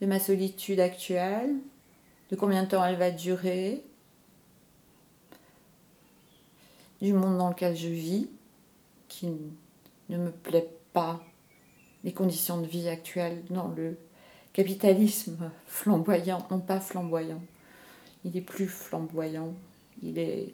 [0.01, 1.55] de ma solitude actuelle,
[2.29, 3.83] de combien de temps elle va durer,
[7.01, 8.29] du monde dans lequel je vis,
[9.07, 9.31] qui
[10.09, 11.23] ne me plaît pas,
[12.03, 13.97] les conditions de vie actuelles dans le
[14.53, 17.41] capitalisme flamboyant, non pas flamboyant,
[18.23, 19.53] il est plus flamboyant,
[20.01, 20.53] il est,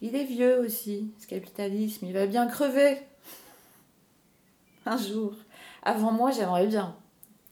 [0.00, 2.98] il est vieux aussi, ce capitalisme, il va bien crever
[4.90, 5.32] un jour.
[5.82, 6.96] Avant moi, j'aimerais bien,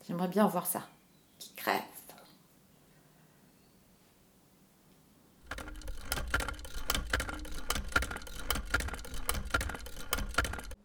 [0.07, 0.83] j'aimerais bien voir ça,
[1.39, 1.81] qui crève.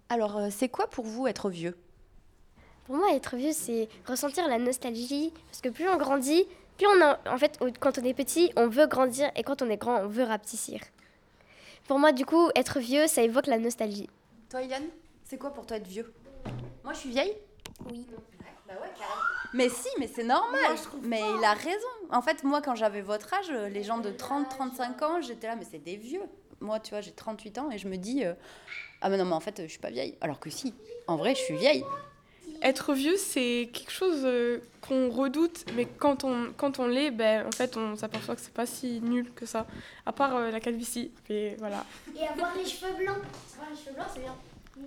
[0.10, 1.76] Alors, euh, c'est quoi pour vous être vieux?
[2.86, 5.34] Pour moi, être vieux, c'est ressentir la nostalgie.
[5.47, 6.45] Parce que plus on grandit,
[6.78, 7.18] plus on a.
[7.34, 9.32] En fait, quand on est petit, on veut grandir.
[9.36, 10.82] Et quand on est grand, on veut rapetissir.
[11.88, 14.08] Pour moi, du coup, être vieux, ça évoque la nostalgie.
[14.51, 14.84] Toi, Yann,
[15.24, 16.14] c'est quoi pour toi être vieux?
[16.84, 17.34] Moi, je suis vieille
[17.90, 18.06] Oui.
[18.68, 19.22] Bah ouais, carrément.
[19.54, 20.76] Mais si, mais c'est normal.
[21.04, 21.88] mais il a raison.
[22.10, 25.56] En fait, moi, quand j'avais votre âge, les gens de 30, 35 ans, j'étais là,
[25.56, 26.24] mais c'est des vieux.
[26.60, 28.34] Moi, tu vois, j'ai 38 ans et je me dis, euh,
[29.02, 30.18] ah, mais non, mais en fait, je suis pas vieille.
[30.22, 30.74] Alors que si,
[31.08, 31.84] en vrai, je suis vieille.
[32.62, 37.46] Être vieux, c'est quelque chose euh, qu'on redoute, mais quand on, quand on l'est, ben,
[37.46, 39.68] en fait, on s'aperçoit que c'est pas si nul que ça.
[40.06, 41.12] À part euh, la calvitie.
[41.30, 41.84] Et voilà.
[42.18, 43.18] Et avoir les cheveux blancs.
[43.56, 44.36] Avoir les cheveux blancs, c'est bien.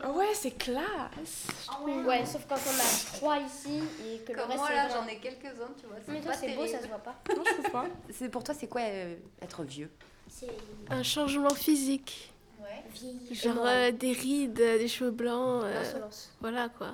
[0.02, 1.46] Ah ouais, c'est classe.
[1.84, 4.88] Ouais, sauf quand on a trois ici et que le Comme reste moi, c'est là,
[4.88, 5.96] j'en ai quelques-uns, tu vois.
[6.08, 7.14] Mais toi, c'est beau, ça se voit pas.
[7.34, 7.86] Non, je trouve pas.
[8.12, 9.90] C'est pour toi, c'est quoi euh, être vieux?
[10.90, 12.32] Un changement physique.
[13.30, 13.76] Genre moral.
[13.76, 15.62] euh, des rides, euh, des cheveux blancs.
[15.64, 16.32] euh, L'insolence.
[16.40, 16.92] voilà quoi.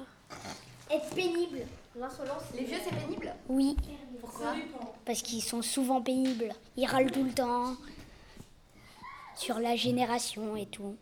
[0.91, 1.61] Être pénible.
[1.97, 2.43] L'insolence.
[2.55, 3.33] Les vieux, c'est pénible?
[3.49, 3.77] Oui.
[4.21, 4.55] Pourquoi?
[5.05, 6.53] Parce qu'ils sont souvent pénibles.
[6.77, 7.75] Ils râlent tout le temps.
[9.37, 10.97] Sur la génération et tout.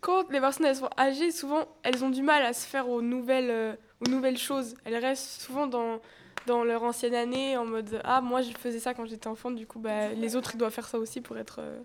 [0.00, 3.02] Quand les personnes elles sont âgées, souvent elles ont du mal à se faire aux
[3.02, 4.74] nouvelles, euh, aux nouvelles choses.
[4.84, 6.00] Elles restent souvent dans,
[6.46, 9.66] dans leur ancienne année en mode Ah, moi je faisais ça quand j'étais enfant, du
[9.66, 11.80] coup bah, les autres ils doivent faire ça aussi pour être euh,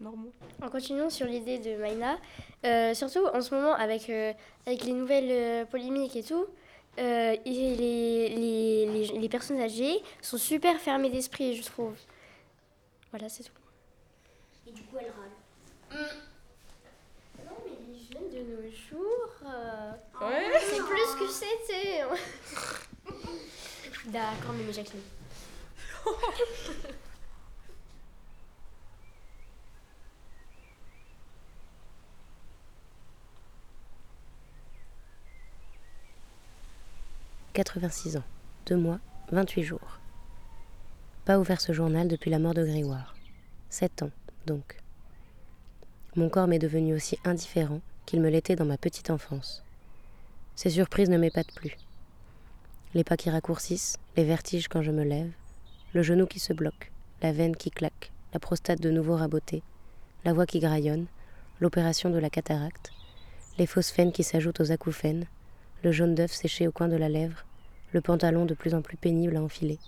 [0.00, 0.32] normaux.
[0.62, 2.18] En continuant sur l'idée de Maïna,
[2.64, 4.32] euh, surtout en ce moment avec, euh,
[4.66, 6.46] avec les nouvelles euh, polémiques et tout,
[6.98, 11.94] euh, et les, les, les, les personnes âgées sont super fermées d'esprit, je trouve.
[13.10, 13.52] Voilà, c'est tout.
[14.68, 15.30] Et du coup, elle râle.
[15.90, 16.29] Non, mais les jeunes
[18.40, 20.58] de nos jours, euh, Ouais.
[20.60, 22.04] c'est plus que c'était.
[24.06, 25.02] D'accord, mais Jacqueline.
[37.52, 38.22] «86 ans,
[38.66, 39.00] 2 mois,
[39.32, 39.98] 28 jours.
[41.24, 43.14] Pas ouvert ce journal depuis la mort de Grégoire.
[43.70, 44.10] 7 ans,
[44.46, 44.76] donc.
[46.16, 47.80] Mon corps m'est devenu aussi indifférent
[48.10, 49.62] qu'il me l'était dans ma petite enfance.
[50.56, 51.76] Ces surprises ne m'épatent plus.
[52.92, 55.30] Les pas qui raccourcissent, les vertiges quand je me lève,
[55.94, 56.90] le genou qui se bloque,
[57.22, 59.62] la veine qui claque, la prostate de nouveau rabotée,
[60.24, 61.06] la voix qui graillonne,
[61.60, 62.90] l'opération de la cataracte,
[63.58, 65.26] les veines qui s'ajoutent aux acouphènes,
[65.84, 67.44] le jaune d'œuf séché au coin de la lèvre,
[67.92, 69.78] le pantalon de plus en plus pénible à enfiler,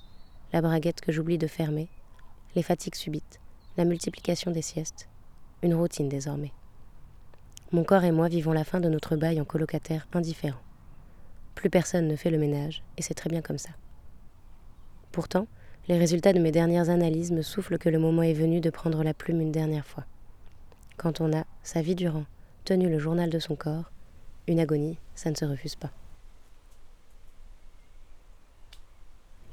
[0.52, 1.88] la braguette que j'oublie de fermer,
[2.54, 3.40] les fatigues subites,
[3.76, 5.08] la multiplication des siestes,
[5.64, 6.52] une routine désormais.
[7.72, 10.60] Mon corps et moi vivons la fin de notre bail en colocataire indifférent.
[11.54, 13.70] Plus personne ne fait le ménage, et c'est très bien comme ça.
[15.10, 15.46] Pourtant,
[15.88, 19.02] les résultats de mes dernières analyses me soufflent que le moment est venu de prendre
[19.02, 20.04] la plume une dernière fois.
[20.98, 22.26] Quand on a, sa vie durant,
[22.64, 23.90] tenu le journal de son corps,
[24.46, 25.92] une agonie, ça ne se refuse pas.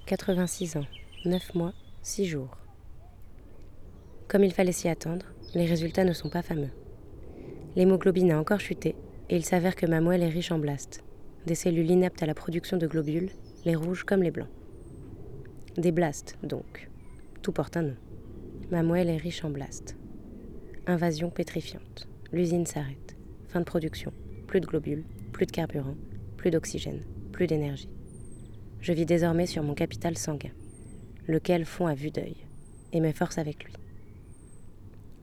[0.07, 0.86] 86 ans,
[1.24, 2.57] 9 mois, 6 jours.
[4.28, 6.70] Comme il fallait s'y attendre, les résultats ne sont pas fameux.
[7.76, 8.95] L'hémoglobine a encore chuté
[9.30, 11.03] et il s'avère que ma moelle est riche en blastes,
[11.45, 13.30] des cellules inaptes à la production de globules,
[13.65, 14.49] les rouges comme les blancs.
[15.78, 16.89] Des blastes, donc.
[17.41, 17.95] Tout porte un nom.
[18.72, 19.95] Ma moelle est riche en blastes.
[20.88, 22.07] Invasion pétrifiante.
[22.32, 23.15] L'usine s'arrête.
[23.47, 24.11] Fin de production.
[24.47, 25.95] Plus de globules, plus de carburant,
[26.38, 27.89] plus d'oxygène, plus d'énergie.
[28.82, 30.51] Je vis désormais sur mon capital sanguin,
[31.28, 32.36] lequel fond à vue d'œil,
[32.93, 33.74] et mes forces avec lui.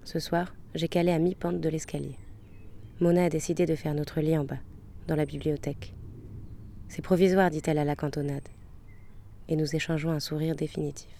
[0.05, 2.16] Ce soir, j'ai calé à mi-pente de l'escalier.
[2.99, 4.59] Mona a décidé de faire notre lit en bas,
[5.07, 5.94] dans la bibliothèque.
[6.88, 8.49] C'est provisoire, dit-elle à la cantonade.
[9.49, 11.14] Et nous échangeons un sourire définitif.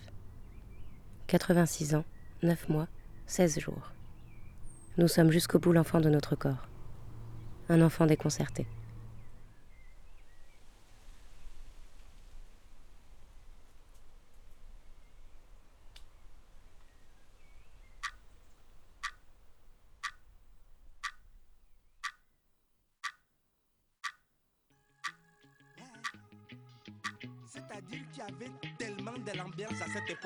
[1.27, 2.05] 86 ans,
[2.43, 2.89] 9 mois,
[3.27, 3.93] 16 jours.
[4.97, 6.67] Nous sommes jusqu'au bout l'enfant de notre corps.
[7.69, 8.67] un enfant déconcerté.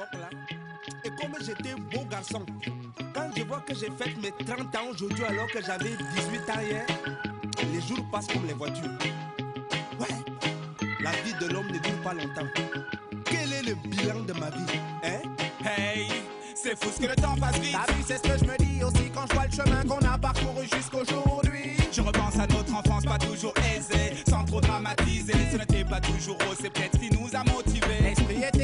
[0.01, 0.29] Époque-là.
[1.05, 2.45] Et comme j'étais beau garçon,
[3.15, 6.61] quand je vois que j'ai fait mes 30 ans aujourd'hui alors que j'avais 18 ans
[6.61, 6.87] hier,
[7.73, 8.91] les jours passent comme les voitures.
[9.99, 10.07] Ouais,
[11.01, 12.49] la vie de l'homme ne dure pas longtemps.
[13.25, 15.21] Quel est le bilan de ma vie hein?
[15.65, 16.09] Hey,
[16.55, 17.77] c'est fou ce que le temps passe vite.
[17.87, 20.07] T'as vu, c'est ce que je me dis aussi quand je vois le chemin qu'on
[20.07, 21.77] a parcouru jusqu'aujourd'hui.
[21.93, 25.35] Je repense à notre enfance pas toujours aisée, sans trop dramatiser.
[25.53, 26.57] Ce n'était pas toujours rose,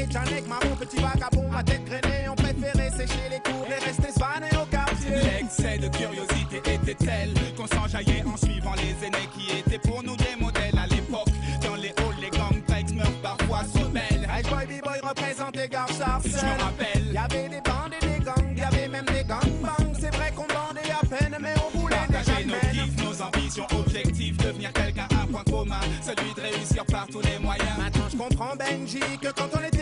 [0.09, 2.29] Janek, marron, petit vagabond, ma tête grainée.
[2.29, 5.09] On préférait sécher les cours et rester svané au quartier.
[5.11, 10.15] L'excès de curiosité était tel qu'on s'enjaillait en suivant les aînés qui étaient pour nous
[10.15, 11.29] des modèles à l'époque.
[11.63, 12.63] Dans les halls, les gangs
[12.97, 14.27] meurent parfois sous belle.
[14.29, 17.13] Hey boy, b-boy représentait Gare Je me rappelle.
[17.13, 19.93] Y'avait des bandes et des gangs, y'avait même des gangbangs.
[19.99, 24.37] C'est vrai qu'on bandait à peine, mais on voulait Partager nos kiffs, nos ambitions, objectifs,
[24.37, 27.77] devenir quelqu'un, un point commun, celui de réussir par tous les moyens.
[27.77, 29.76] Maintenant je comprends Benji que quand on était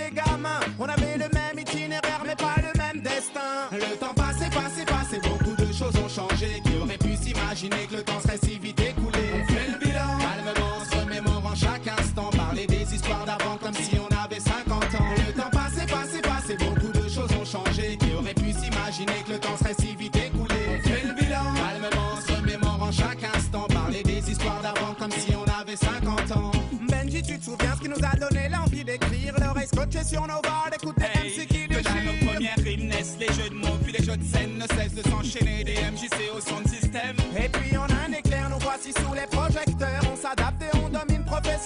[7.69, 11.87] que le temps serait si vite écoulé On fait le bilan, calmement, se remémorant chaque
[11.87, 12.29] instant.
[12.35, 15.13] Parler des histoires d'avant comme si on avait 50 ans.
[15.27, 17.97] Le temps passé, passé, passé, beaucoup de choses ont changé.
[17.97, 20.55] Qui aurait pu s'imaginer que le temps serait si vite écoulé?
[20.69, 23.67] On fait le bilan, calmement, se remémorant chaque instant.
[23.67, 26.51] Parler des histoires d'avant comme si on avait 50 ans.
[26.87, 30.41] Benji, tu te souviens ce qui nous a donné l'envie d'écrire L'oreille scotchée sur nos
[30.43, 32.31] voiles, d'écouter MC qui Que là nos déchire.
[32.31, 35.09] premières rimes naissent, les jeux de mots, puis les jeux de scène ne cessent de
[35.09, 35.63] s'enchaîner.
[35.63, 36.14] Des MJC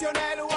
[0.06, 0.48] ou.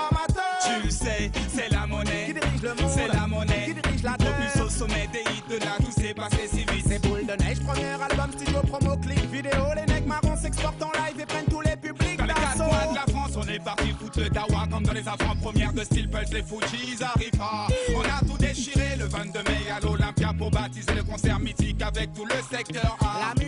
[0.65, 2.25] Tu le sais, c'est la monnaie.
[2.27, 3.65] Qui dirige le monde C'est la monnaie.
[3.65, 6.85] Qui dirige la Propulse au sommet des hits de là, tout s'est passé si vite.
[6.87, 9.65] C'est boule de neige, premier album, studio, promo, clip, vidéo.
[9.75, 12.91] Les necks marrons s'exportent en live et prennent tous les publics Dans les quatre coins
[12.91, 16.09] de la France, on est parti foutre le dawa comme dans les avant-premières de Steel
[16.09, 17.67] Pulse, les Fujis arrivent pas.
[17.95, 22.13] On a tout déchiré le 22 mai à l'Olympia pour baptiser le concert mythique avec
[22.13, 23.35] tout le secteur A.
[23.35, 23.42] La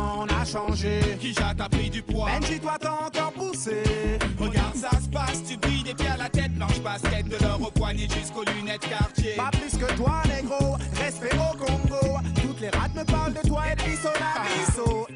[0.00, 2.28] on a changé Qui t'as pris du poids?
[2.38, 3.82] Benji, toi t'as encore poussé
[4.38, 7.60] Regarde ça se passe, tu brilles des pieds à la tête, blanche basket de l'or
[7.62, 9.34] au poignet jusqu'aux lunettes quartier.
[9.36, 12.18] Pas plus que toi, négro, respect au Congo.
[12.42, 15.06] Toutes les rats me parlent de toi et puis Bisso.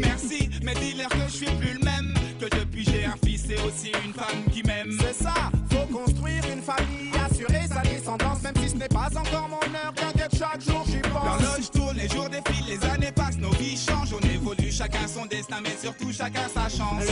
[0.00, 2.14] Merci, mais dis-leur que je suis plus le même.
[2.38, 4.96] Que depuis j'ai un fils et aussi une femme qui m'aime.
[5.00, 5.34] C'est ça,
[5.70, 9.92] faut construire une famille, assurer sa descendance, même si ce n'est pas encore mon heure.
[9.94, 11.40] T'inquiète, chaque jour j'y pense.
[11.42, 12.53] L'horloge tourne, les jours défilent,
[14.94, 17.02] chacun son destin, mais surtout chacun sa chance.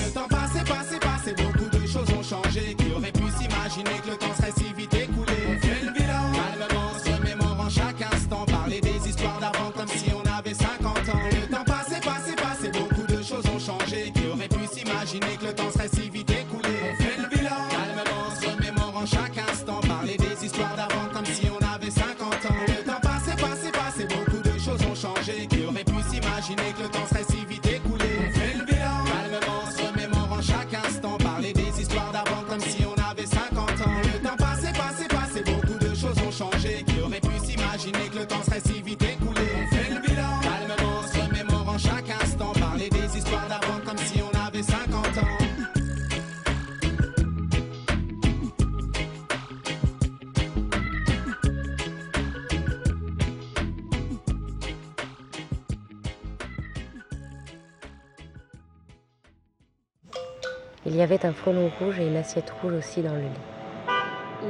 [61.25, 63.29] Un frelon rouge et une assiette rouge aussi dans le lit.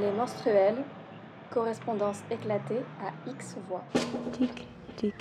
[0.00, 0.82] Les menstruels,
[1.50, 3.84] correspondance éclatée à X voix.
[4.32, 4.66] Tic,
[4.96, 5.14] tic.